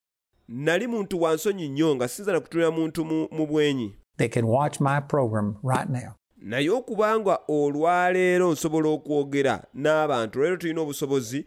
nali 0.49 0.87
muntu 0.87 1.23
wa 1.23 1.35
nsonyi 1.35 1.69
nnyo 1.69 1.95
nga 1.97 2.09
siyinza 2.09 2.33
na 2.33 2.41
kutunulira 2.41 2.71
muntu 2.71 3.05
mu, 3.05 3.47
bwenyi 3.47 3.95
that 4.17 4.33
can 4.33 4.45
watch 4.45 4.81
my 4.81 5.01
program 5.01 5.57
right 5.63 5.91
now. 5.91 6.13
naye 6.37 6.71
okubanga 6.71 7.39
olwaleero 7.49 8.53
nsobola 8.53 8.89
okwogera 8.89 9.65
n'abantu 9.75 10.41
leero 10.41 10.57
tulina 10.57 10.81
obusobozi 10.81 11.47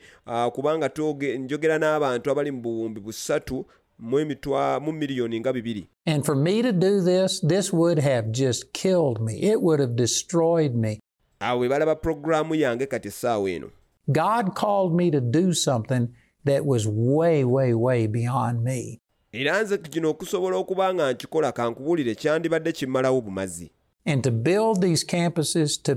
kubanga 0.54 0.92
njogera 1.40 1.78
n'abantu 1.78 2.32
abali 2.32 2.52
mu 2.52 2.62
buwumbi 2.62 3.02
busatu 3.02 3.66
mu 4.00 4.20
emitwa 4.20 4.80
mu 4.80 4.92
miliyoni 4.92 5.40
nga 5.40 5.54
bibiri 5.54 5.88
And 6.06 6.26
for 6.26 6.36
me 6.36 6.62
to 6.62 6.72
do 6.72 7.02
this, 7.02 7.40
this 7.48 7.74
would 7.74 7.98
have 8.00 8.28
just 8.32 8.72
killed 8.74 9.20
me. 9.22 9.34
It 9.42 9.62
would 9.62 9.80
have 9.80 9.96
destroyed 9.96 10.76
me. 10.76 11.00
awo 11.40 11.60
we 11.60 11.70
balaba 11.70 11.96
puroguraamu 11.96 12.56
yange 12.56 12.86
kati 12.86 13.08
essaawa 13.08 13.50
eno 13.52 13.70
God 14.12 14.54
called 14.56 14.94
me 14.96 15.12
to 15.12 15.22
do 15.22 15.54
something 15.54 16.08
that 16.46 16.64
was 16.66 16.88
way, 16.88 17.44
way, 17.44 17.74
way 17.74 18.08
beyond 18.08 18.64
me. 18.64 19.00
era 19.32 19.64
nze 19.64 19.78
kino 19.78 20.10
okusobola 20.10 20.58
okuba 20.58 20.94
nga 20.94 21.14
nkikola 21.14 21.52
kankubuulire 21.52 22.16
kyandibadde 22.16 22.72
kimmalawo 22.72 23.22
bumazi 23.22 23.72
And 24.08 24.24
to 24.24 24.32
build 24.32 24.82
these 24.82 25.04
campuses, 25.04 25.82
to, 25.84 25.96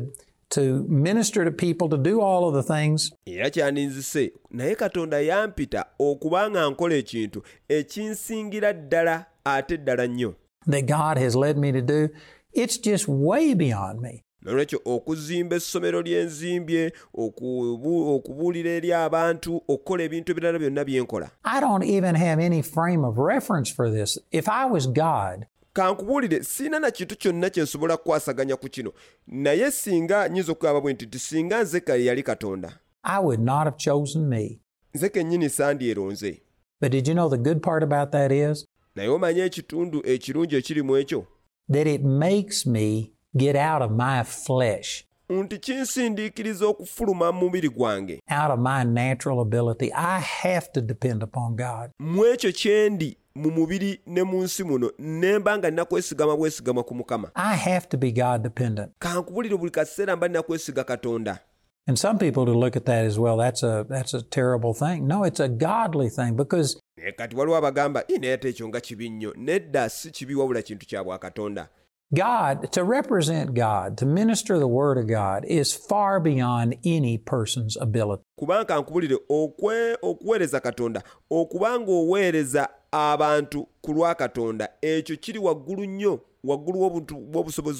to 0.50 0.84
minister 0.88 1.44
to 1.44 1.50
people, 1.50 1.88
to 1.88 1.98
do 1.98 2.20
all 2.20 2.48
of 2.48 2.54
the 2.54 2.74
things, 2.74 3.12
era 3.26 3.50
kyaninzise 3.50 4.32
naye 4.50 4.74
katonda 4.74 5.20
yampita 5.20 5.84
okuba 5.98 6.50
nga 6.50 6.70
nkola 6.70 6.94
ekintu 6.94 7.42
ekinsingira 7.68 8.72
ddala 8.72 9.26
ate 9.44 9.76
ddala 9.76 10.06
nnyo 10.06 10.34
that 10.66 10.86
God 10.86 11.18
has 11.18 11.34
led 11.34 11.56
me 11.56 11.72
to 11.72 11.80
do, 11.80 12.08
it's 12.52 12.78
just 12.78 13.08
way 13.08 13.54
beyond 13.54 14.00
me. 14.00 14.24
nolwekyo 14.42 14.80
okuzimba 14.84 15.56
essomero 15.56 16.02
lyenzimbye 16.02 16.92
okubuulira 17.14 18.70
eri 18.70 18.92
abantu 18.92 19.56
okukola 19.68 20.02
ebintu 20.02 20.32
ebirala 20.32 20.58
byonna 20.58 20.84
bye 20.84 21.00
nkola 21.00 21.28
I 21.44 21.60
don't 21.60 21.84
even 21.84 22.14
have 22.14 22.38
any 22.38 22.62
frame 22.62 23.04
of 23.04 23.18
reference 23.18 23.70
for 23.70 23.90
this. 23.90 24.18
If 24.30 24.48
I 24.48 24.64
was 24.66 24.86
God, 24.86 25.46
kankubuulire 25.82 26.42
siina 26.42 26.78
na 26.80 26.90
kintu 26.90 27.16
kyonna 27.16 27.50
kye 27.50 27.62
nsobola 27.62 27.96
kukwasaganya 27.96 28.56
ku 28.56 28.68
kino 28.68 28.92
naye 29.26 29.70
singa 29.70 30.28
nnyinza 30.28 30.52
okugamba 30.52 30.80
bwe 30.80 30.92
nti 30.92 31.06
nti 31.06 31.18
singa 31.18 31.62
nze 31.62 31.80
kale 31.80 32.04
yali 32.04 32.22
katonda 32.22 32.78
I 33.02 33.18
would 33.20 33.40
not 33.40 33.64
have 33.64 33.76
chosen 33.76 34.26
me. 34.28 34.60
nze 34.94 35.08
kennyini 35.08 35.50
sandyeronze 35.50 36.42
But 36.80 36.90
did 36.92 37.08
you 37.08 37.14
know 37.14 37.28
the 37.30 37.36
good 37.38 37.62
part 37.62 37.82
about 37.82 38.10
that 38.12 38.32
is 38.32 38.66
naye 38.96 39.08
omanyi 39.08 39.40
ekitundu 39.40 40.02
ekirungi 40.06 40.56
ekiri 40.56 40.82
mu 40.82 40.96
ekyo 40.96 41.26
that 41.72 41.86
it 41.86 42.02
makes 42.02 42.66
me 42.66 43.12
get 43.36 43.56
out 43.56 43.82
of 43.82 43.90
my 43.90 44.24
flesh, 44.24 45.04
nti 45.28 45.58
kinsindiikiriza 45.58 46.66
okufuluma 46.66 47.32
mu 47.32 47.40
mubiri 47.40 47.68
gwange 47.68 48.20
out 48.30 48.50
of 48.50 48.58
my 48.60 48.84
natural 48.84 49.40
ability. 49.40 49.92
I 49.94 50.20
have 50.20 50.72
to 50.72 50.80
depend 50.80 51.22
upon 51.22 51.56
God. 51.56 51.90
mu 51.98 52.24
ekyo 52.26 52.52
kyendi 52.52 53.16
mu 53.38 53.50
mubiri 53.50 54.00
ne 54.06 54.22
mu 54.22 54.42
nsi 54.42 54.64
muno 54.64 54.90
nemba 54.98 55.58
nga 55.58 55.70
nina 55.70 55.84
kwesigama 55.84 56.36
bwesigama 56.36 56.82
ku 56.82 56.94
mukama 56.94 57.30
I 57.34 57.54
have 57.56 57.88
to 57.88 57.96
be 57.98 58.12
God 58.12 58.42
dependent. 58.42 58.92
kankubulire 58.98 59.56
buli 59.56 59.70
kaseera 59.70 60.16
mba 60.16 60.28
nina 60.28 60.42
kwesiga 60.42 60.84
katonda 60.84 61.38
And 61.86 61.98
some 61.98 62.18
people 62.18 62.44
to 62.44 62.52
look 62.52 62.76
at 62.76 62.84
that 62.84 63.06
as 63.06 63.18
well, 63.18 63.38
that's 63.38 63.62
a 63.62 63.86
that's 63.88 64.12
a 64.12 64.20
terrible 64.20 64.74
thing. 64.74 65.06
No, 65.06 65.24
it's 65.24 65.40
a 65.40 65.48
godly 65.48 66.10
thing 66.10 66.36
because 66.36 66.76
naye 66.98 67.12
kati 67.12 67.36
waliwo 67.36 67.56
abagamba 67.56 68.04
"Ii, 68.10 68.18
naye 68.18 68.32
ate 68.32 68.48
ekyo 68.48 68.68
nga 68.68 68.80
kibi 68.80 69.08
nnyo 69.10 69.34
nedda 69.36 69.88
si 69.88 70.10
kibi 70.10 70.34
wabula 70.34 70.62
kintu 70.62 70.86
kya 70.86 71.04
bwakatonda 71.04 71.68
God, 72.10 72.70
to 72.72 72.82
represent 72.84 73.52
God, 73.54 73.98
to 73.98 74.06
minister 74.06 74.58
the 74.58 74.66
Word 74.66 74.96
of 74.98 75.06
God, 75.06 75.44
is 75.44 75.74
far 75.88 76.20
beyond 76.20 76.74
any 76.84 77.18
person's 77.18 77.76
ability. 77.76 78.22
kubanga 78.38 78.64
kankubulire 78.64 79.16
okwe- 79.30 79.96
okuweereza 80.02 80.60
katonda 80.60 81.02
okuba 81.30 81.78
ng'oweereza 81.80 82.68
abantu 82.92 83.68
ku 83.80 83.92
lwa 83.92 84.14
katonda 84.14 84.68
ekyo 84.82 85.16
kiri 85.16 85.38
waggulu 85.38 85.84
nnyo 85.84 86.20
waggulu 86.44 87.02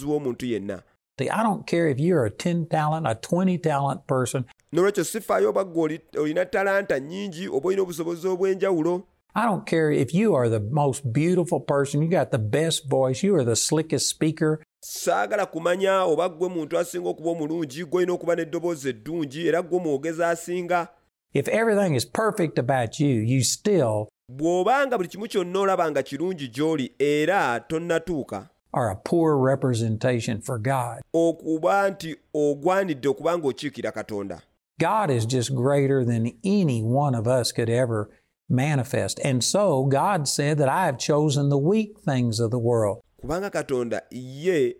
bw'omuntu 0.05 0.47
yenna 0.47 0.83
I 1.21 1.43
don't 1.43 1.67
care 1.67 1.89
if 1.89 1.99
you're 1.99 2.25
a 2.27 2.31
10 2.31 2.67
talent, 2.67 3.05
a 3.07 3.15
20 3.17 3.59
talent 3.59 4.07
person. 4.07 4.45
nolwekyo 4.73 5.05
sifaayo 5.05 5.49
oba 5.51 5.65
gwe 5.65 6.01
olina 6.19 6.45
talanta 6.45 6.99
nnyingi 6.99 7.49
oba 7.49 7.69
olina 7.69 7.83
obusobozi 7.83 8.29
obw'enjawulo 8.29 9.03
I 9.35 9.45
don't 9.45 9.67
care 9.67 9.91
if 9.93 10.15
you 10.15 10.35
are 10.35 10.49
the 10.49 10.61
most 10.61 11.13
beautiful 11.13 11.61
person, 11.61 12.03
you 12.03 12.09
got 12.09 12.31
the 12.33 12.39
best 12.39 12.89
voice, 12.89 13.23
you 13.23 13.37
are 13.37 13.45
the 13.45 13.57
slickest 13.57 14.09
speaker. 14.09 14.61
saagala 14.81 15.47
kumanya 15.47 16.05
oba 16.05 16.29
gwe 16.29 16.49
muntu 16.49 16.79
asinga 16.79 17.09
okuba 17.09 17.31
omulungi 17.31 17.85
gw'olina 17.85 18.13
okuba 18.13 18.35
n'eddoboozi 18.35 18.89
eddungi 18.89 19.47
era 19.49 19.63
gwe 19.63 19.79
omwogezi 19.79 20.25
asinga 20.25 20.89
If 21.35 21.49
everything 21.49 21.95
is 21.95 22.07
perfect 22.07 22.59
about 22.59 22.99
you, 23.01 23.21
you 23.21 23.43
still 23.43 24.09
bw'obanga 24.29 24.97
buli 24.97 25.09
kimu 25.09 25.27
kyonna 25.29 25.61
olaba 25.61 25.91
nga 25.91 26.03
kirungi 26.03 26.49
gy'oli 26.49 26.93
era 26.99 27.61
tonnatuuka 27.61 28.49
are 28.73 28.91
a 28.91 28.97
poor 28.97 29.37
representation 29.39 30.41
for 30.41 30.59
God. 30.59 31.01
okuba 31.15 31.91
nti 31.91 32.17
ogwanidde 32.35 33.09
okuba 33.09 33.39
ng'okiikira 33.39 33.93
katonda 33.93 34.41
God 34.81 35.11
is 35.11 35.27
just 35.27 35.55
greater 35.55 36.05
than 36.05 36.33
any 36.45 36.83
one 36.83 37.15
of 37.19 37.27
us 37.27 37.51
could 37.53 37.69
ever 37.71 38.09
manifest. 38.49 39.19
And 39.25 39.43
so 39.43 39.85
God 39.85 40.29
said 40.29 40.59
that 40.59 40.69
I 40.69 40.87
have 40.87 40.99
chosen 40.99 41.49
the 41.49 41.59
weak 41.59 41.99
things 42.05 42.39
of 42.41 42.51
the 42.51 42.59
world. 42.59 42.99
kubanga 43.21 43.51
katonda 43.51 44.03
ye 44.11 44.77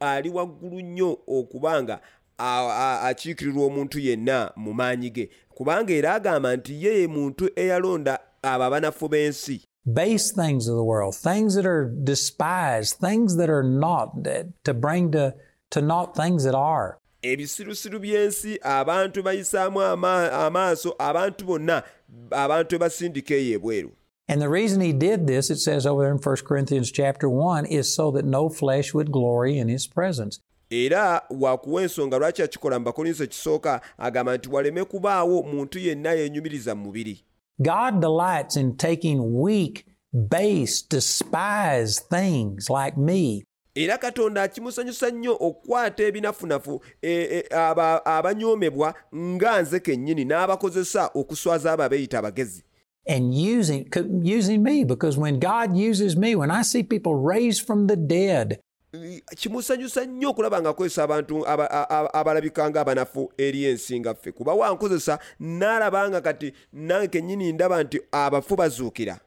ali 0.00 0.30
waggulu 0.30 0.80
nnyo 0.80 1.18
okuba 1.28 1.82
nga 1.82 2.00
a- 2.38 2.68
a- 2.68 3.00
akiikirirwa 3.08 3.64
omuntu 3.66 3.98
yenna 3.98 4.52
mu 4.56 4.74
maanyi 4.74 5.10
ge 5.10 5.30
kubanga 5.54 5.92
era 5.94 6.14
agamba 6.14 6.56
nti 6.56 6.84
ye 6.84 7.00
ye 7.00 7.06
muntu 7.06 7.50
eyalonda 7.56 8.18
abo 8.42 8.64
abanafu 8.64 9.08
b'ensi 9.08 9.60
Base 9.86 10.30
things 10.32 10.68
of 10.68 10.76
the 10.76 10.84
world, 10.84 11.14
things 11.16 11.54
that 11.54 11.64
are 11.64 11.86
despised, 12.04 12.96
things 13.00 13.36
that 13.36 13.48
are 13.48 13.62
not, 13.62 14.24
that, 14.24 14.46
to 14.64 14.74
bring 14.74 15.10
to, 15.12 15.34
to 15.70 15.80
naught 15.80 16.14
things 16.14 16.44
that 16.44 16.54
are. 16.54 16.98
ebisirusiru 17.22 17.98
by'ensi 18.00 18.58
abantu 18.62 19.22
bayisaamu 19.22 19.80
amaaso 19.82 20.94
abantu 20.98 21.44
bonna 21.46 21.82
abantu 22.30 22.74
ebasindika 22.76 23.34
eyo 23.34 23.54
ebweru 23.58 23.90
And 24.28 24.40
the 24.40 24.48
reason 24.48 24.80
he 24.80 24.92
did 24.92 25.26
this, 25.26 25.50
it 25.50 25.58
says 25.58 25.84
over 25.86 26.02
there 26.04 26.12
in 26.12 26.18
1 26.18 26.36
Corinthians 26.46 26.92
chapter 26.92 27.28
1, 27.28 27.66
is 27.66 27.92
so 27.92 28.12
that 28.12 28.24
no 28.24 28.48
flesh 28.48 28.94
would 28.94 29.10
glory 29.10 29.58
in 29.58 29.68
his 29.68 29.86
presence. 29.88 30.40
era 30.70 31.22
wakuwa 31.30 31.82
ensonga 31.82 32.18
lwaki 32.18 32.42
akikola 32.42 32.78
mu 32.78 32.84
bakolinso 32.84 33.24
ekisooka 33.24 33.80
agamba 33.98 34.36
nti 34.36 34.48
waleme 34.48 34.84
kubaawo 34.84 35.42
muntu 35.42 35.78
yenna 35.78 36.12
yeenyumiriza 36.12 36.74
mu 36.74 36.84
mubiri 36.84 37.24
God 37.62 38.00
delights 38.00 38.56
in 38.56 38.76
taking 38.76 39.40
weak, 39.40 39.84
base, 40.12 40.82
despised 40.82 42.04
things 42.10 42.70
like 42.70 42.96
me. 42.96 43.44
Era 43.74 43.98
katonda 43.98 44.42
akimusanyusa 44.42 45.10
nnyo 45.10 45.36
okukwata 45.40 46.02
ebinafunafu 46.02 46.82
abanyoomebwa 48.04 48.94
nga 49.14 49.62
nze 49.62 49.80
kennyini 49.80 50.24
n'abakozesa 50.24 51.10
okuswaza 51.14 51.72
abo 51.72 51.82
abeeyita 51.82 52.18
abagezi. 52.18 52.64
And 53.06 53.34
using, 53.34 53.88
using 54.22 54.62
me 54.62 54.84
because 54.84 55.18
when 55.18 55.38
God 55.38 55.76
uses 55.76 56.16
me, 56.16 56.36
when 56.36 56.50
I 56.50 56.62
see 56.62 56.82
people 56.82 57.14
raised 57.14 57.66
from 57.66 57.86
the 57.86 57.96
dead, 57.96 58.60
kimusanyusa 59.36 60.04
nnyo 60.04 60.30
okulaba 60.30 60.60
ng'akozesa 60.62 61.02
abantu 61.02 61.46
aba- 61.48 61.70
a- 61.70 61.88
a- 61.90 62.14
abalabika 62.14 62.70
nga 62.70 62.80
abanafu 62.80 63.32
eri 63.38 63.64
ensi 63.64 64.00
nga 64.00 64.14
ffe. 64.14 64.32
Kuba 64.32 64.54
wankozesa 64.54 65.18
n'alaba 65.40 66.08
nga 66.10 66.20
kati 66.20 66.52
nange 66.72 67.08
kennyini 67.08 67.52
ndaba 67.52 67.82
nti 67.82 68.00
abafu 68.12 68.56
bazuukira. 68.56 69.20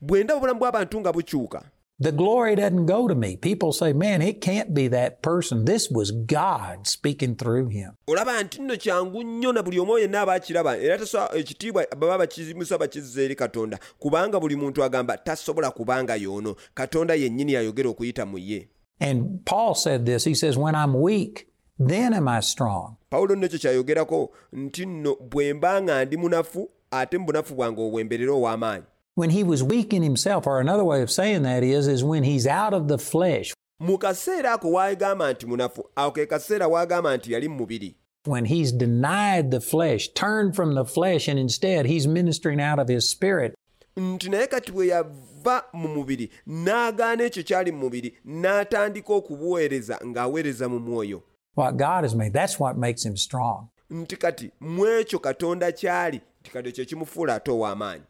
Bwe 0.00 0.24
ndaba 0.24 0.38
obulamu 0.38 0.60
bw'abantu 0.60 1.00
nga 1.00 1.12
bukyuka 1.12 1.62
the 2.00 2.12
glory 2.12 2.54
doesn't 2.56 2.86
go 2.86 3.06
to 3.08 3.14
me. 3.14 3.36
People 3.36 3.72
say, 3.72 3.92
man, 3.92 4.22
it 4.22 4.40
can't 4.40 4.72
be 4.74 4.88
that 4.88 5.22
person. 5.22 5.64
This 5.66 5.90
was 5.90 6.10
God 6.12 6.86
speaking 6.86 7.36
through 7.36 7.68
him. 7.68 7.90
olaba 8.06 8.42
nti 8.42 8.60
nno 8.60 8.76
kyangu 8.76 9.22
nnyo 9.22 9.52
na 9.52 9.62
buli 9.62 9.78
omu 9.80 9.98
yenna 9.98 10.20
aba 10.20 10.34
akiraba 10.34 10.76
era 10.78 10.98
ekitiibwa 11.34 11.82
eh, 11.82 11.88
baba 11.98 12.18
bakizimusa 12.18 12.78
bakizza 12.78 13.22
eri 13.22 13.34
katonda 13.34 13.78
kubanga 13.98 14.40
buli 14.40 14.56
muntu 14.56 14.84
agamba 14.84 15.18
tasobola 15.18 15.70
kubanga 15.70 16.16
y'ono 16.16 16.56
katonda 16.74 17.14
yennyini 17.14 17.52
yayogera 17.52 17.90
okuyita 17.90 18.26
mu 18.26 18.38
ye 18.38 18.68
And 19.02 19.44
Paul 19.46 19.74
said 19.74 20.04
this. 20.04 20.24
He 20.24 20.34
says, 20.34 20.58
when 20.58 20.74
I'm 20.74 20.92
weak, 21.00 21.48
then 21.78 22.12
am 22.12 22.28
I 22.28 22.40
strong. 22.40 22.96
pawulo 23.10 23.34
nno 23.36 23.46
ekyo 23.46 23.58
kyayogerako 23.58 24.30
nti 24.52 24.86
nno 24.86 25.16
bwe 25.16 25.54
mba 25.54 25.82
nga 25.82 26.04
ndi 26.04 26.16
munafu 26.16 26.70
ate 26.90 27.18
mu 27.18 27.26
bunafu 27.26 27.54
bwange 27.54 27.80
obwemberera 27.82 28.32
ow'amaanyi 28.32 28.84
When 29.20 29.28
he 29.28 29.44
was 29.44 29.62
weak 29.62 29.92
in 29.92 30.02
himself, 30.02 30.46
or 30.46 30.60
another 30.60 30.82
way 30.82 31.02
of 31.02 31.10
saying 31.10 31.42
that 31.42 31.62
is, 31.62 31.86
is 31.86 32.02
when 32.02 32.22
he's 32.22 32.46
out 32.46 32.72
of 32.72 32.88
the 32.88 32.96
flesh, 32.96 33.52
mu 33.78 33.98
kaseera 33.98 34.52
ako 34.52 34.70
waagamba 34.72 35.32
nti 35.32 35.46
munafu 35.46 35.84
ako 35.96 36.10
ke 36.10 36.26
kaseera 36.26 36.68
waagamba 36.68 37.16
nti 37.16 37.32
yali 37.32 37.48
mu 37.48 37.66
mubiri. 37.66 37.94
When 38.24 38.46
he's 38.46 38.72
denied 38.72 39.50
the 39.50 39.60
flesh, 39.60 40.08
turned 40.08 40.56
from 40.56 40.74
the 40.74 40.86
flesh, 40.86 41.28
and 41.28 41.38
instead 41.38 41.84
he's 41.84 42.06
ministering 42.06 42.62
out 42.62 42.78
of 42.78 42.88
his 42.88 43.10
spirit, 43.10 43.54
nti 43.96 44.28
naye 44.30 44.46
kati 44.46 44.72
bwe 44.72 44.86
yava 44.86 45.64
mu 45.72 45.88
mubiri 45.88 46.30
n'agaana 46.46 47.22
ekyo 47.22 47.42
kyali 47.42 47.72
mu 47.72 47.78
mubiri 47.78 48.16
n'atandika 48.24 49.12
okubuweereza 49.14 50.00
ng'aweereza 50.06 50.68
mu 50.68 50.78
mwoyo. 50.78 51.22
What 51.54 51.76
God 51.76 52.04
has 52.04 52.14
made, 52.14 52.32
that's 52.32 52.58
what 52.60 52.78
makes 52.78 53.04
him 53.04 53.16
strong. 53.16 53.68
nti 53.90 54.16
kati 54.16 54.50
mu 54.60 54.86
ekyo 54.86 55.18
katonda 55.18 55.72
kyali 55.72 56.20
nti 56.40 56.50
kati 56.50 56.72
kye 56.72 56.84
kimufuula 56.84 57.34
ate 57.34 57.50
ow'amaanyi 57.50 58.04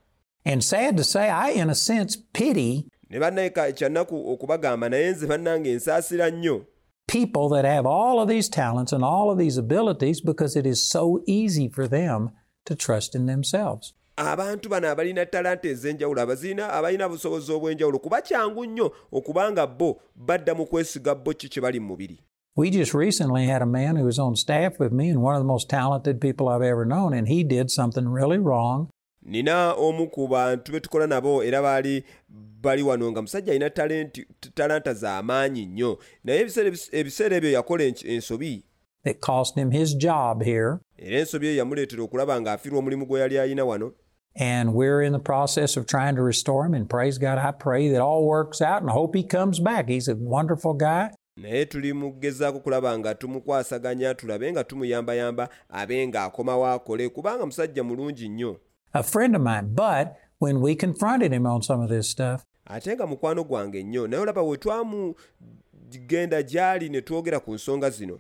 And 0.45 0.65
sad 0.65 0.97
to 0.97 1.05
say, 1.05 1.29
I, 1.29 1.51
in 1.51 1.69
a 1.71 1.75
sense, 1.75 2.17
pity 2.33 2.87
ne 3.11 3.19
bannaye 3.19 3.51
ka- 3.55 3.73
okubagamba 4.13 4.89
naye 4.89 5.11
nze 5.13 5.27
bannange 5.27 5.75
nsaasira 5.75 6.31
nnyo 6.31 6.65
people 7.07 7.49
that 7.49 7.65
have 7.65 7.87
all 7.87 8.21
of 8.21 8.29
these 8.29 8.49
talents 8.49 8.93
and 8.93 9.03
all 9.05 9.31
of 9.33 9.39
these 9.39 9.59
abilities 9.59 10.21
because 10.21 10.55
it 10.57 10.65
is 10.67 10.89
so 10.89 11.21
easy 11.27 11.69
for 11.69 11.89
them 11.89 12.31
to 12.65 12.75
trust 12.77 13.15
in 13.15 13.27
themselves. 13.27 13.93
abantu 14.17 14.69
bano 14.69 14.89
abalina 14.89 15.27
talanta 15.27 15.69
ez'enjawulo 15.69 16.21
abalina 16.23 17.07
obusobozi 17.07 17.53
obw'enjawulo 17.53 17.99
kuba 17.99 18.23
kyangu 18.23 18.65
nnyo 18.67 18.93
bo 19.79 20.01
badda 20.17 20.55
mu 20.55 20.67
kwesiga 20.67 21.15
bo 21.15 21.33
ki 21.33 21.49
kye 21.49 21.63
bali 21.63 21.81
mu 21.81 21.89
mubiri 21.89 22.19
We 22.57 22.71
just 22.71 22.95
recently 22.95 23.47
had 23.47 23.63
a 23.63 23.67
man 23.67 23.97
who 23.97 24.05
was 24.05 24.19
on 24.19 24.37
staff 24.37 24.79
with 24.79 24.93
me 24.93 25.09
and 25.09 25.23
one 25.23 25.35
of 25.35 25.41
the 25.41 25.47
most 25.47 25.69
talented 25.69 26.21
people 26.21 26.49
I've 26.49 26.63
ever 26.63 26.85
known, 26.85 27.15
and 27.15 27.29
he 27.29 27.45
did 27.45 27.71
something 27.71 28.09
really 28.09 28.39
wrong. 28.39 28.89
Nina 29.23 29.73
omu 29.75 30.11
ku 30.11 30.29
bantu 30.29 30.73
be 30.73 30.81
tukola 30.81 31.07
nabo 31.07 31.45
era 31.45 31.63
baali 31.63 32.05
bali 32.61 32.83
wano 32.83 33.11
nga 33.13 33.23
musajja 33.23 33.53
alina 33.53 33.71
talanta 34.55 34.95
za 34.95 35.23
maanyi 35.23 35.67
nnyo 35.67 35.99
naye 36.25 36.41
ebiseera 36.41 36.71
ebis- 36.71 36.89
ebiseera 36.93 37.37
ebyo 37.37 37.51
yakola 37.51 37.85
ensobi 37.85 38.65
that 39.05 39.21
cost 39.21 39.55
him 39.55 39.71
his 39.71 39.97
job 39.97 40.43
here. 40.43 40.79
era 40.99 41.19
ensobi 41.19 41.47
eyo 41.47 41.57
yamuleetera 41.57 42.03
okulaba 42.03 42.41
ng'afiirwa 42.41 42.79
omulimu 42.79 43.07
gwe 43.07 43.21
yali 43.21 43.39
alina 43.39 43.65
wano 43.65 43.93
And 44.37 44.75
we're 44.75 45.03
in 45.03 45.13
the 45.13 45.19
process 45.19 45.77
of 45.77 45.87
trying 45.87 46.15
to 46.15 46.23
restore 46.23 46.65
him. 46.65 46.73
And 46.73 46.89
praise 46.89 47.19
God, 47.19 47.37
I 47.39 47.51
pray 47.51 47.89
that 47.89 48.01
all 48.01 48.25
works 48.25 48.63
out 48.63 48.81
and 48.81 48.89
hope 48.89 49.17
he 49.17 49.25
comes 49.25 49.59
back. 49.59 49.89
He's 49.89 50.07
a 50.09 50.15
wonderful 50.15 50.73
guy. 50.75 51.11
naye 51.37 51.67
tuli 51.67 51.93
mu 51.93 52.13
kugezaako 52.13 52.61
kulaba 52.61 52.99
nga 52.99 53.15
tumukwasaganya 53.15 54.15
tulabe 54.15 54.53
nga 54.53 54.65
tumuyambayamba 54.65 55.49
abe 55.69 56.07
ng'akomawo 56.09 56.67
akole 56.67 57.09
kubanga 57.09 57.47
musajja 57.47 57.85
mulungi 57.85 58.29
nnyo 58.29 58.57
A 58.93 59.03
friend 59.03 59.37
of 59.37 59.43
mine. 59.43 59.75
But 59.75 60.17
when 60.39 60.61
we 60.61 60.75
confronted 60.75 61.33
him 61.33 61.47
on 61.47 61.63
some 61.63 61.81
of 61.81 61.89
this 61.89 62.09
stuff, 62.09 62.45
ate 62.67 62.95
nga 62.95 63.07
mukwano 63.07 63.45
gwange 63.45 63.83
nnyo 63.83 64.07
naye 64.07 64.23
olaba 64.23 64.43
bwe 64.43 64.57
twamugenda 64.57 66.43
gy'ali 66.43 66.89
ne 66.89 67.01
twogera 67.01 67.41
ku 67.41 67.55
nsonga 67.55 67.91
zino 67.91 68.19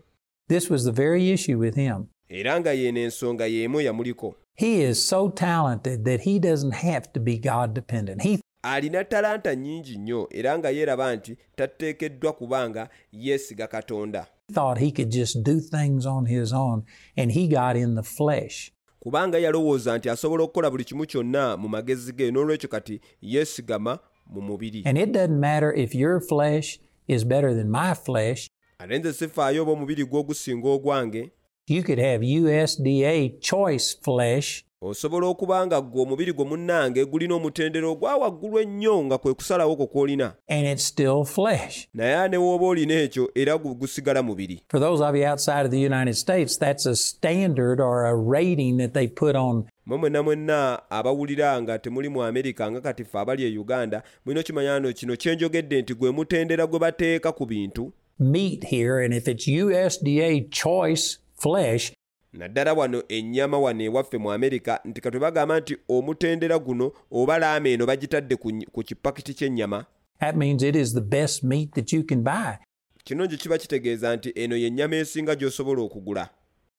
this 0.48 0.70
was 0.70 0.84
the 0.84 0.92
very 0.92 1.30
issue 1.30 1.58
with 1.58 1.74
him. 1.74 2.06
era 2.28 2.60
nga 2.60 2.72
yeeno 2.72 3.00
ensonga 3.00 3.46
y'emu 3.46 3.80
yamuliko 3.80 4.34
He 4.54 4.82
is 4.82 5.08
so 5.08 5.28
talented 5.30 6.04
that 6.04 6.20
he 6.20 6.38
doesn't 6.38 6.74
have 6.74 7.12
to 7.12 7.20
be 7.20 7.38
God 7.38 7.74
dependent. 7.74 8.22
He 8.22 8.40
alina 8.62 9.04
talanta 9.04 9.54
nnyingi 9.54 9.98
nnyo 9.98 10.28
era 10.30 10.58
nga 10.58 10.70
yeeraba 10.70 11.16
nti 11.16 11.36
tateekeddwa 11.56 12.32
kubanga 12.32 12.88
yeesiga 13.12 13.66
katonda 13.66 14.26
thought 14.52 14.78
he 14.78 14.90
could 14.90 15.10
just 15.10 15.42
do 15.42 15.60
things 15.60 16.06
on 16.06 16.26
his 16.26 16.52
own, 16.52 16.84
and 17.16 17.32
he 17.32 17.46
got 17.48 17.76
in 17.76 17.94
the 17.94 18.02
flesh. 18.02 18.72
Kubanga 19.00 19.38
yalowooza 19.38 19.98
nti 19.98 20.10
asobola 20.10 20.42
okukola 20.44 20.70
buli 20.70 20.84
kimu 20.84 21.06
kyonna 21.06 21.56
mu 21.56 21.68
magezi 21.68 22.12
ge 22.12 22.30
n'olwekyo 22.30 22.68
kati 22.68 23.00
yeesigama 23.22 23.98
mu 24.26 24.40
mubiri 24.40 24.82
And 24.84 24.98
it 24.98 25.12
doesn't 25.12 25.40
matter 25.40 25.72
if 25.74 25.94
your 25.94 26.20
flesh 26.20 26.78
is 27.08 27.24
better 27.26 27.54
than 27.54 27.70
my 27.70 27.94
flesh. 27.94 28.50
ate 28.78 28.98
nze 28.98 29.12
sifaayo 29.12 29.62
oba 29.62 29.72
omubiri 29.72 30.04
gw'ogusinga 30.04 30.68
ogwange 30.68 31.30
You 31.68 31.82
could 31.82 31.98
have 32.00 32.24
USDA 32.24 33.28
choice 33.40 33.96
flesh, 34.02 34.64
osobola 34.82 35.26
okuba 35.26 35.66
nga 35.66 35.80
gwe 35.80 36.02
omubiri 36.02 36.32
gwe 36.32 36.44
munnange 36.44 37.04
gulina 37.04 37.34
omutendero 37.34 37.92
ogwa 37.92 38.16
waggulu 38.16 38.58
ennyo 38.58 39.04
nga 39.04 39.18
kwe 39.18 39.34
kusalawo 39.34 39.76
kwo 39.76 39.86
kw'olina. 39.86 40.32
And 40.48 40.66
it's 40.66 40.84
still 40.84 41.24
flesh. 41.24 41.88
naye 41.94 42.28
ne 42.28 42.36
wooba 42.36 42.66
olina 42.66 42.94
ekyo 42.94 43.30
era 43.34 43.58
gusigala 43.58 44.22
mubiri. 44.22 44.62
For 44.70 44.80
those 44.80 45.04
of 45.04 45.16
you 45.16 45.26
outside 45.26 45.66
of 45.66 45.70
the 45.70 45.86
United 45.86 46.14
States, 46.14 46.56
that's 46.56 46.86
a 46.86 46.96
standard 46.96 47.80
or 47.80 48.06
a 48.06 48.16
rating 48.16 48.78
that 48.78 48.94
they 48.94 49.06
put 49.08 49.36
on. 49.36 49.64
Mwe 49.86 49.98
mwenna 49.98 50.22
mwenna 50.22 50.90
abawulira 50.90 51.62
nga 51.62 51.78
temuli 51.78 52.08
mu 52.08 52.22
amerika 52.22 52.70
nga 52.70 52.80
kati 52.80 53.04
ffe 53.04 53.18
abali 53.18 53.44
e 53.44 53.58
uganda 53.58 54.02
mulina 54.24 54.40
okimanya 54.40 54.80
no 54.80 54.92
kino 54.92 55.16
kyenjogedde 55.16 55.82
nti 55.82 55.94
gwe 55.94 56.10
mutendera 56.10 56.66
gwe 56.66 56.78
bateeka 56.78 57.32
ku 57.32 57.46
bintu. 57.46 57.92
Meat 58.18 58.64
here, 58.64 59.04
and 59.04 59.14
if 59.14 59.28
it's 59.28 59.46
USDA 59.46 60.50
choice 60.50 61.18
flesh, 61.36 61.92
naddala 62.32 62.74
wano 62.74 63.02
ennyama 63.08 63.58
wano 63.58 63.84
ewaffe 63.84 64.18
mu 64.18 64.32
amerika 64.32 64.80
nti 64.84 65.00
katwe 65.00 65.20
bagamba 65.20 65.60
nti 65.60 65.76
omutendera 65.88 66.58
guno 66.58 66.92
oba 67.10 67.38
laama 67.38 67.68
eno 67.68 67.86
bagitadde 67.86 68.36
ku 68.72 68.82
kipakiti 68.82 69.34
ky'ennyama 69.34 69.84
that 70.20 70.36
means 70.36 70.62
it 70.62 70.76
is 70.76 70.94
the 70.94 71.00
best 71.00 71.42
meat 71.42 71.74
that 71.74 71.92
you 71.92 72.04
can 72.04 72.22
buy. 72.22 72.58
kino 73.04 73.26
gye 73.26 73.36
kiba 73.36 73.58
kitegeeza 73.58 74.16
nti 74.16 74.32
eno 74.34 74.56
y'ennyama 74.56 74.96
esinga 74.96 75.34
gy'osobola 75.34 75.82
okugula 75.82 76.28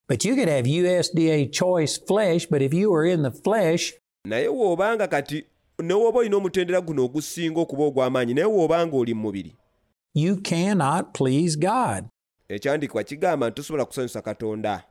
But 0.08 0.26
you 0.26 0.36
could 0.36 0.50
have 0.50 0.66
USDA 0.66 1.54
choice 1.54 1.98
flesh, 1.98 2.46
but 2.46 2.62
if 2.62 2.74
you 2.74 2.92
were 2.92 3.06
in 3.06 3.24
the 3.24 3.32
flesh, 3.32 3.94
naye 4.26 4.48
w'obanga 4.48 5.08
kati 5.08 5.46
ne 5.80 5.94
w'oba 5.94 6.20
olina 6.20 6.38
omutendera 6.38 6.82
guno 6.82 7.06
ogusinga 7.06 7.60
okuba 7.60 7.84
ogw'amaanyi 7.84 8.34
naye 8.34 8.48
w'obanga 8.48 8.98
oli 8.98 9.14
mu 9.14 9.22
mubiri 9.22 9.56
you 10.14 10.38
cannot 10.42 11.14
please 11.14 11.60
God. 11.60 12.06
ekyandiikibwa 12.50 13.04
kigamba 13.04 13.48
nti 13.50 13.56
tosobola 13.56 13.86
kusanyusa 13.86 14.22
katonda 14.22 14.84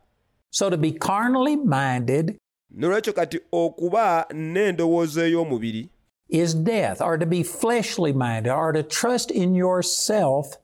So 0.51 0.69
to 0.69 0.77
be 0.77 0.91
carnally 0.91 1.55
minded 1.55 2.37
nolwekyo 2.75 3.13
kati 3.13 3.39
okuba 3.51 4.25
n'endowooza 4.33 5.25
ey'omubiri 5.25 5.89
is 6.29 6.53
death, 6.53 7.01
or 7.01 7.17
to 7.17 7.25
be 7.25 7.43
fleshly 7.43 8.13
minded, 8.13 8.53
or 8.53 8.71
to 8.71 8.83
trust 8.83 9.31
in 9.31 9.53
yourself 9.55 10.57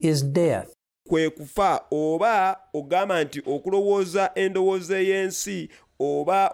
is 0.00 0.22
death. 0.22 0.74
kwe 1.08 1.30
kufa 1.30 1.80
oba 1.90 2.56
ogamba 2.74 3.24
nti 3.24 3.42
okulowooza 3.46 4.30
endowooza 4.34 5.00
ey'ensi 5.00 5.68
oba 6.00 6.50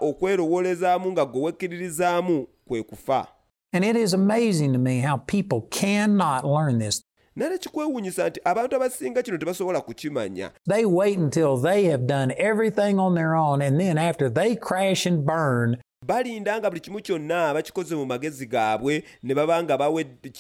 nga 1.07 1.27
gwe 1.27 1.43
wekkiririzaamu 1.43 2.47
kwe 2.67 2.83
kufa 2.83 3.27
And 3.73 3.85
it 3.85 3.97
is 3.97 4.15
amazing 4.15 4.73
to 4.73 4.79
me 4.79 5.01
how 5.01 5.19
people 5.19 5.61
cannot 5.71 6.45
learn 6.45 6.79
this. 6.79 7.03
Naye 7.39 7.59
kikwewuunyisa 7.59 8.29
nti 8.29 8.41
abantu 8.45 8.77
abasinga 8.77 9.23
kino 9.23 9.39
tebasobola 9.39 9.81
kukimanya 9.81 10.51
They 10.69 10.85
wait 10.85 11.19
until 11.19 11.57
they 11.63 11.85
have 11.91 12.07
done 12.07 12.35
everything 12.39 12.99
on 12.99 13.15
their 13.15 13.35
own, 13.35 13.63
and 13.63 13.81
then 13.81 13.99
after 13.99 14.33
they 14.33 14.57
crash 14.57 15.07
and 15.07 15.25
burn, 15.27 15.77
balinda 16.07 16.59
nga 16.59 16.71
buli 16.71 16.81
kimu 16.81 17.01
kyonna 17.01 17.55
bakikoze 17.55 17.95
mu 17.97 18.07
magezi 18.07 18.47
gaabwe 18.47 19.05
ne 19.23 19.35
baba 19.35 19.63
nga 19.63 19.77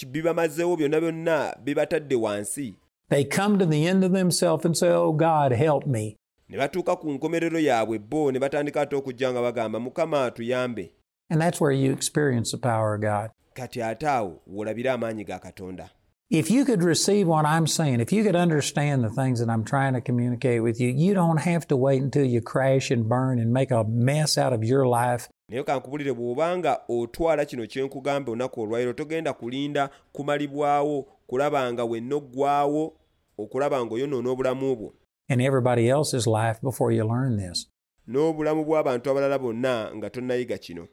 bibamazeewo 0.07 0.77
byonna 0.77 1.01
byonna 1.01 1.55
bibatadde 1.65 2.15
wansi 2.17 2.75
they 3.11 3.25
come 3.25 3.59
to 3.59 3.67
the 3.67 3.87
end 3.87 4.05
of 4.05 4.13
themselves 4.13 4.65
and 4.67 4.77
say, 4.77 4.89
Oh 4.91 5.13
God, 5.13 5.53
help 5.53 5.87
me. 5.87 6.17
ne 6.49 6.59
batuuka 6.59 6.97
ku 6.97 7.11
nkomerero 7.13 7.59
yaabwe 7.59 7.99
bo 7.99 8.31
ne 8.31 8.39
batandika 8.39 8.81
ate 8.81 8.97
okujja 8.97 9.33
nga 9.33 9.43
bagamba 9.43 9.81
mukama 9.81 10.25
atuyambe 10.25 10.93
And 11.31 11.41
that's 11.41 11.61
where 11.61 11.73
you 11.73 11.93
experience 11.93 12.51
the 12.53 12.59
power 12.59 12.95
of 12.95 13.01
God. 13.03 13.31
kati 13.55 13.83
ate 13.83 14.07
awo 14.09 14.41
w'olabira 14.47 14.93
amaanyi 14.93 15.25
ga 15.25 15.39
katonda 15.39 15.91
If 16.31 16.51
you 16.51 16.67
could 16.67 16.83
receive 16.83 17.27
what 17.27 17.47
I'm 17.47 17.67
saying, 17.67 18.01
if 18.01 18.12
you 18.12 18.23
could 18.23 18.37
understand 18.37 19.03
the 19.03 19.09
things 19.09 19.41
that 19.41 19.49
I'm 19.49 19.64
trying 19.64 19.95
to 19.95 20.03
communicate 20.03 20.62
with 20.62 20.79
you, 20.79 20.88
you 20.91 21.14
don't 21.14 21.38
have 21.38 21.67
to 21.69 21.77
wait 21.77 22.03
until 22.03 22.23
you 22.25 22.43
crash 22.43 22.91
and 22.91 23.09
burn 23.09 23.38
and 23.38 23.51
make 23.51 23.71
a 23.71 23.83
mess 23.85 24.37
out 24.37 24.53
of 24.53 24.62
your 24.62 24.87
life. 24.87 25.29
naye 25.51 25.62
kankubulire 25.62 26.12
bw'obanga 26.12 26.79
otwala 26.88 27.45
kino 27.47 27.67
kye 27.67 27.83
nkugamba 27.83 28.33
olunaku 28.33 28.61
olwaliro 28.61 28.93
togenda 28.93 29.33
kulinda 29.33 29.91
kumalibwawo 30.12 31.07
kulaba 31.27 31.73
nga 31.73 31.85
wenna 31.85 32.17
oggwawo 32.17 32.93
okulaba 33.38 33.85
ng'oyonoona 33.85 34.31
obulamu 34.31 34.77
bwo 34.77 34.93
and 35.31 35.41
everybody 35.43 35.88
else's 35.91 36.27
life 36.27 36.61
before 36.62 36.93
you 36.95 37.05
learn 37.09 37.37
this. 37.38 37.67
n'obulamu 38.09 38.64
bw'abantu 38.64 39.11
abalala 39.11 39.38
bonna 39.38 39.91
nga 39.97 40.11
tonnayiga 40.11 40.59
kino 40.59 40.88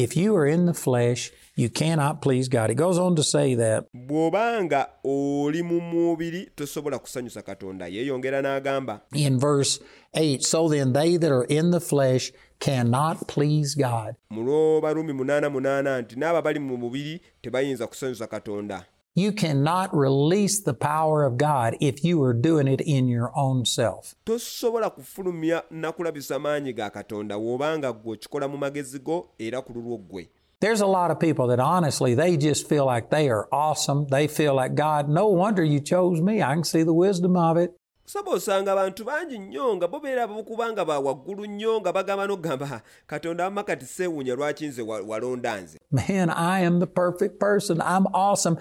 If 0.00 0.16
you 0.16 0.34
are 0.36 0.46
in 0.46 0.64
the 0.64 0.72
flesh, 0.72 1.30
you 1.56 1.68
cannot 1.68 2.22
please 2.22 2.48
God. 2.48 2.70
He 2.70 2.74
goes 2.76 2.96
on 2.98 3.16
to 3.16 3.22
say 3.22 3.54
that 3.56 3.84
bw'obanga 3.94 4.86
oli 5.04 5.62
mu 5.62 5.80
mubiri 5.80 6.50
tosobola 6.56 6.98
kusanyusa 6.98 7.42
katonda 7.42 7.86
yeeyongera 7.88 8.40
n'agamba 8.42 9.00
in 9.14 9.38
verse 9.38 9.78
8 10.14 10.42
So 10.42 10.68
then, 10.68 10.92
they 10.92 11.16
that 11.18 11.30
are 11.30 11.44
in 11.44 11.70
the 11.70 11.80
flesh 11.80 12.32
cannot 12.60 13.28
please 13.28 13.74
God. 13.74 14.16
mu 14.30 14.42
lwobarumi 14.44 15.12
munaana 15.12 15.50
munaana 15.50 16.00
nti 16.02 16.16
n'abo 16.16 16.42
bali 16.42 16.58
mu 16.58 16.76
mubiri 16.76 17.20
tebayinza 17.42 17.86
kusanyusa 17.86 18.26
katonda 18.26 18.84
You 19.20 19.32
cannot 19.32 19.94
release 19.94 20.60
the 20.60 20.72
power 20.72 21.24
of 21.26 21.36
God 21.36 21.76
if 21.78 22.02
you 22.02 22.22
are 22.22 22.32
doing 22.32 22.66
it 22.66 22.80
in 22.80 23.06
your 23.06 23.30
own 23.36 23.64
self. 23.66 24.14
tosobola 24.24 24.90
kufulumya 24.90 25.62
nakulabisa 25.70 26.38
maanyi 26.38 26.72
ga 26.72 26.90
katonda 26.90 27.36
w'obanga 27.36 27.92
ggwe 27.92 28.12
okikola 28.14 28.48
mu 28.48 28.58
magezi 28.58 28.98
go 28.98 29.28
era 29.38 29.62
ku 29.62 29.72
lulwo 29.72 29.98
ggwe 29.98 30.28
There's 30.60 30.80
a 30.80 30.86
lot 30.86 31.10
of 31.10 31.18
people 31.20 31.46
that 31.48 31.60
honestly, 31.60 32.14
they 32.14 32.36
just 32.36 32.68
feel 32.68 32.86
like 32.86 33.08
they 33.10 33.28
are 33.30 33.46
awesome. 33.52 34.06
They 34.10 34.26
feel 34.28 34.54
like, 34.54 34.74
God, 34.74 35.08
no 35.08 35.26
wonder 35.28 35.64
you 35.64 35.80
chose 35.80 36.20
me. 36.20 36.42
I 36.42 36.52
can 36.54 36.64
see 36.64 36.82
the 36.82 36.92
wisdom 36.94 37.36
of 37.36 37.56
it. 37.56 37.70
kusaba 38.04 38.30
osanga 38.30 38.72
abantu 38.72 39.04
bangi 39.04 39.38
nnyo 39.38 39.76
nga 39.76 39.88
bo 39.88 40.00
beera 40.00 40.26
bokuba 40.26 40.72
nga 40.72 40.84
bawaggulu 40.84 41.46
nnyo 41.46 41.80
nga 41.80 41.92
bagamba 41.92 42.26
n'okugamba 42.26 42.80
katonda 43.06 43.44
wamma 43.44 43.62
kati 43.62 43.86
seewuunya 43.86 44.34
lwaki 44.34 44.66
nze 44.66 44.82
walonda 44.82 45.60
nze 45.60 45.78
Man, 45.90 46.30
I 46.30 46.60
am 46.60 46.78
the 46.80 46.86
perfect 46.86 47.38
person. 47.40 47.80
I'm 47.80 48.06
awesome. 48.14 48.58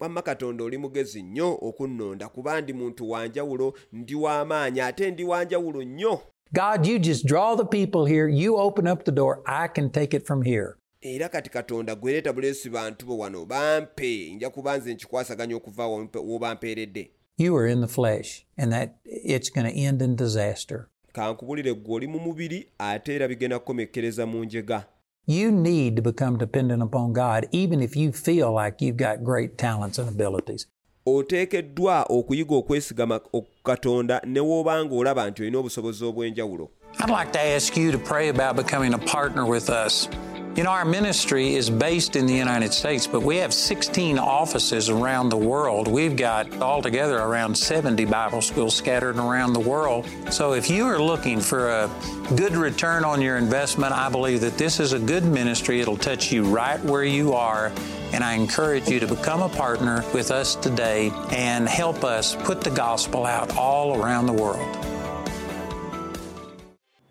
Wamma 0.00 0.22
katonda 0.22 0.64
oli 0.64 0.78
mugezi 0.78 1.22
nnyo 1.22 1.58
okunnonda 1.62 2.28
kuba 2.28 2.60
ndi 2.60 2.72
muntu 2.72 3.10
wanjawulo 3.10 3.74
ndi 3.92 4.14
w'amaanyi 4.14 4.80
ate 4.80 5.10
ndi 5.10 5.24
wanjawulo 5.24 5.82
nnyo 5.82 6.20
God, 6.52 6.86
you 6.86 6.98
just 6.98 7.26
draw 7.26 7.56
the 7.56 7.64
people 7.64 8.06
here. 8.14 8.28
You 8.32 8.56
open 8.56 8.86
up 8.86 9.04
the 9.04 9.10
door. 9.12 9.42
I 9.46 9.66
can 9.68 9.90
take 9.90 10.16
it 10.16 10.26
from 10.26 10.42
here. 10.42 10.74
era 11.00 11.28
kati 11.28 11.50
katonda 11.50 11.94
gwereeta 11.94 12.32
buleesi 12.32 12.70
bantu 12.70 13.06
bo 13.06 13.18
wano 13.18 13.44
bampe 13.44 14.30
nja 14.34 14.50
kuba 14.50 14.78
nze 14.78 14.94
nkikwasaganya 14.94 15.56
okuva 15.56 15.86
w'obampeeredde 15.86 17.10
You 17.38 17.56
are 17.56 17.72
in 17.72 17.80
the 17.80 17.86
flesh, 17.88 18.46
and 18.56 18.72
that 18.72 18.90
it's 19.04 19.50
going 19.50 19.66
to 19.72 19.78
end 19.80 20.02
in 20.02 20.16
disaster. 20.16 20.86
kankubulire 21.12 21.74
ggwe 21.74 21.94
oli 21.94 22.06
mu 22.06 22.18
mubiri 22.18 22.66
ate 22.78 23.14
era 23.14 23.28
bigenda 23.28 23.58
kukomekkereza 23.58 24.26
mu 24.26 24.44
njega 24.44 24.86
You 25.28 25.50
need 25.50 25.96
to 25.96 26.02
become 26.02 26.38
dependent 26.38 26.82
upon 26.84 27.12
God, 27.12 27.48
even 27.50 27.82
if 27.82 27.96
you 27.96 28.12
feel 28.12 28.52
like 28.52 28.80
you've 28.80 28.96
got 28.96 29.24
great 29.24 29.58
talents 29.58 29.98
and 29.98 30.08
abilities. 30.08 30.66
oteekeddwa 31.06 32.06
okuyiga 32.08 32.54
okwesigama 32.56 33.20
katonda 33.64 34.20
ne 34.24 34.40
ng'olaba 34.40 35.30
nti 35.30 35.42
olina 35.42 35.58
obusobozi 35.58 36.04
obw'enjawulo 36.04 36.68
I'd 37.00 37.10
like 37.10 37.32
to 37.32 37.40
ask 37.40 37.76
you 37.76 37.92
to 37.92 37.98
pray 37.98 38.28
about 38.28 38.56
becoming 38.56 38.94
a 38.94 38.98
partner 38.98 39.44
with 39.44 39.68
us. 39.68 40.08
You 40.56 40.62
know, 40.62 40.70
our 40.70 40.86
ministry 40.86 41.54
is 41.54 41.68
based 41.68 42.16
in 42.16 42.24
the 42.24 42.32
United 42.32 42.72
States, 42.72 43.06
but 43.06 43.20
we 43.20 43.36
have 43.36 43.52
16 43.52 44.18
offices 44.18 44.88
around 44.88 45.28
the 45.28 45.36
world. 45.36 45.86
We've 45.86 46.16
got 46.16 46.50
altogether 46.62 47.18
around 47.18 47.54
70 47.54 48.06
Bible 48.06 48.40
schools 48.40 48.74
scattered 48.74 49.18
around 49.18 49.52
the 49.52 49.60
world. 49.60 50.08
So 50.30 50.54
if 50.54 50.70
you 50.70 50.86
are 50.86 50.98
looking 50.98 51.40
for 51.40 51.68
a 51.68 51.90
good 52.36 52.56
return 52.56 53.04
on 53.04 53.20
your 53.20 53.36
investment, 53.36 53.92
I 53.92 54.08
believe 54.08 54.40
that 54.40 54.56
this 54.56 54.80
is 54.80 54.94
a 54.94 54.98
good 54.98 55.24
ministry. 55.26 55.82
It'll 55.82 55.98
touch 55.98 56.32
you 56.32 56.44
right 56.44 56.82
where 56.84 57.04
you 57.04 57.34
are. 57.34 57.70
And 58.14 58.24
I 58.24 58.32
encourage 58.32 58.88
you 58.88 58.98
to 59.00 59.06
become 59.06 59.42
a 59.42 59.50
partner 59.50 60.02
with 60.14 60.30
us 60.30 60.54
today 60.54 61.10
and 61.32 61.68
help 61.68 62.02
us 62.02 62.34
put 62.34 62.62
the 62.62 62.70
gospel 62.70 63.26
out 63.26 63.54
all 63.58 64.02
around 64.02 64.24
the 64.24 64.32
world. 64.32 64.85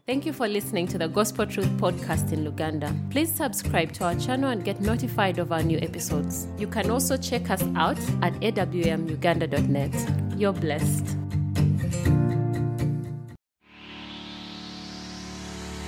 Thank 0.07 0.27
you 0.27 0.33
for 0.33 0.47
listening 0.47 0.85
to 0.89 0.99
the 0.99 1.07
Gospel 1.07 1.47
Truth 1.47 1.79
podcast 1.79 2.31
in 2.31 2.45
Luganda. 2.45 2.93
Please 3.09 3.33
subscribe 3.33 3.91
to 3.93 4.03
our 4.03 4.13
channel 4.13 4.51
and 4.51 4.63
get 4.63 4.79
notified 4.79 5.39
of 5.39 5.51
our 5.51 5.63
new 5.63 5.79
episodes. 5.79 6.47
You 6.59 6.67
can 6.67 6.91
also 6.91 7.17
check 7.17 7.49
us 7.49 7.63
out 7.75 7.97
at 8.21 8.33
awmuganda.net. 8.33 10.39
You're 10.39 10.53
blessed. 10.53 11.24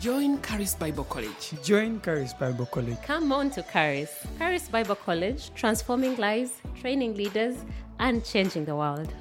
Join 0.00 0.40
Charis 0.40 0.74
Bible 0.74 1.04
College. 1.04 1.52
Join 1.62 2.00
Charis 2.00 2.32
Bible 2.32 2.64
College. 2.64 2.96
Come 3.02 3.32
on 3.32 3.50
to 3.50 3.62
Charis. 3.70 4.26
Charis 4.38 4.66
Bible 4.66 4.94
College, 4.94 5.52
transforming 5.54 6.16
lives, 6.16 6.52
training 6.80 7.16
leaders, 7.16 7.56
and 7.98 8.24
changing 8.24 8.64
the 8.64 8.74
world. 8.74 9.12